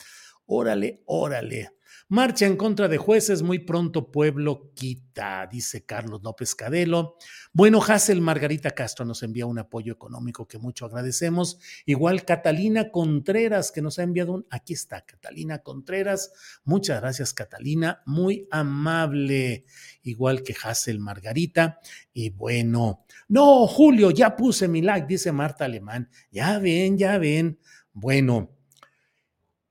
órale, 0.46 1.02
órale. 1.06 1.77
Marcha 2.10 2.46
en 2.46 2.56
contra 2.56 2.88
de 2.88 2.96
jueces, 2.96 3.42
muy 3.42 3.58
pronto 3.58 4.10
pueblo 4.10 4.72
quita, 4.74 5.46
dice 5.46 5.84
Carlos 5.84 6.22
López 6.22 6.54
Cadelo. 6.54 7.16
Bueno, 7.52 7.82
Hassel 7.86 8.22
Margarita 8.22 8.70
Castro 8.70 9.04
nos 9.04 9.22
envía 9.22 9.44
un 9.44 9.58
apoyo 9.58 9.92
económico 9.92 10.48
que 10.48 10.56
mucho 10.56 10.86
agradecemos. 10.86 11.58
Igual 11.84 12.24
Catalina 12.24 12.90
Contreras, 12.90 13.70
que 13.70 13.82
nos 13.82 13.98
ha 13.98 14.04
enviado 14.04 14.32
un... 14.32 14.46
Aquí 14.48 14.72
está, 14.72 15.02
Catalina 15.04 15.58
Contreras. 15.58 16.32
Muchas 16.64 16.98
gracias, 16.98 17.34
Catalina. 17.34 18.02
Muy 18.06 18.48
amable. 18.50 19.66
Igual 20.02 20.42
que 20.42 20.56
Hassel 20.64 21.00
Margarita. 21.00 21.78
Y 22.14 22.30
bueno, 22.30 23.04
no, 23.28 23.66
Julio, 23.66 24.12
ya 24.12 24.34
puse 24.34 24.66
mi 24.66 24.80
like, 24.80 25.06
dice 25.06 25.30
Marta 25.30 25.66
Alemán. 25.66 26.08
Ya 26.30 26.58
ven, 26.58 26.96
ya 26.96 27.18
ven. 27.18 27.58
Bueno. 27.92 28.57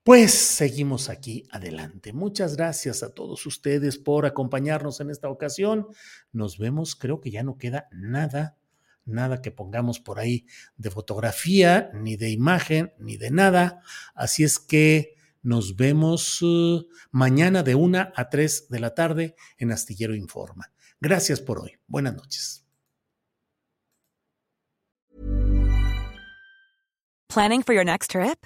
Pues 0.08 0.32
seguimos 0.32 1.10
aquí 1.10 1.44
adelante. 1.52 2.14
Muchas 2.14 2.56
gracias 2.56 3.04
a 3.04 3.14
todos 3.14 3.46
ustedes 3.46 3.98
por 3.98 4.26
acompañarnos 4.26 5.02
en 5.02 5.10
esta 5.10 5.28
ocasión. 5.28 5.86
Nos 6.32 6.58
vemos, 6.58 6.96
creo 6.96 7.20
que 7.20 7.30
ya 7.30 7.44
no 7.44 7.58
queda 7.58 7.90
nada, 7.92 8.56
nada 9.04 9.42
que 9.42 9.52
pongamos 9.52 10.00
por 10.00 10.20
ahí 10.20 10.46
de 10.78 10.92
fotografía, 10.92 11.92
ni 11.94 12.16
de 12.16 12.30
imagen, 12.30 12.94
ni 13.00 13.18
de 13.18 13.32
nada. 13.32 13.82
Así 14.16 14.46
es 14.46 14.60
que 14.60 15.18
nos 15.42 15.76
vemos 15.76 16.42
uh, 16.42 16.88
mañana 17.12 17.62
de 17.62 17.76
una 17.76 18.14
a 18.16 18.30
tres 18.30 18.70
de 18.70 18.80
la 18.80 18.96
tarde 18.96 19.36
en 19.58 19.74
Astillero 19.74 20.16
Informa. 20.16 20.72
Gracias 21.02 21.42
por 21.42 21.60
hoy. 21.60 21.74
Buenas 21.86 22.16
noches. 22.16 22.66
Planning 27.28 27.62
for 27.62 27.76
your 27.76 27.84
next 27.84 28.12
trip? 28.12 28.46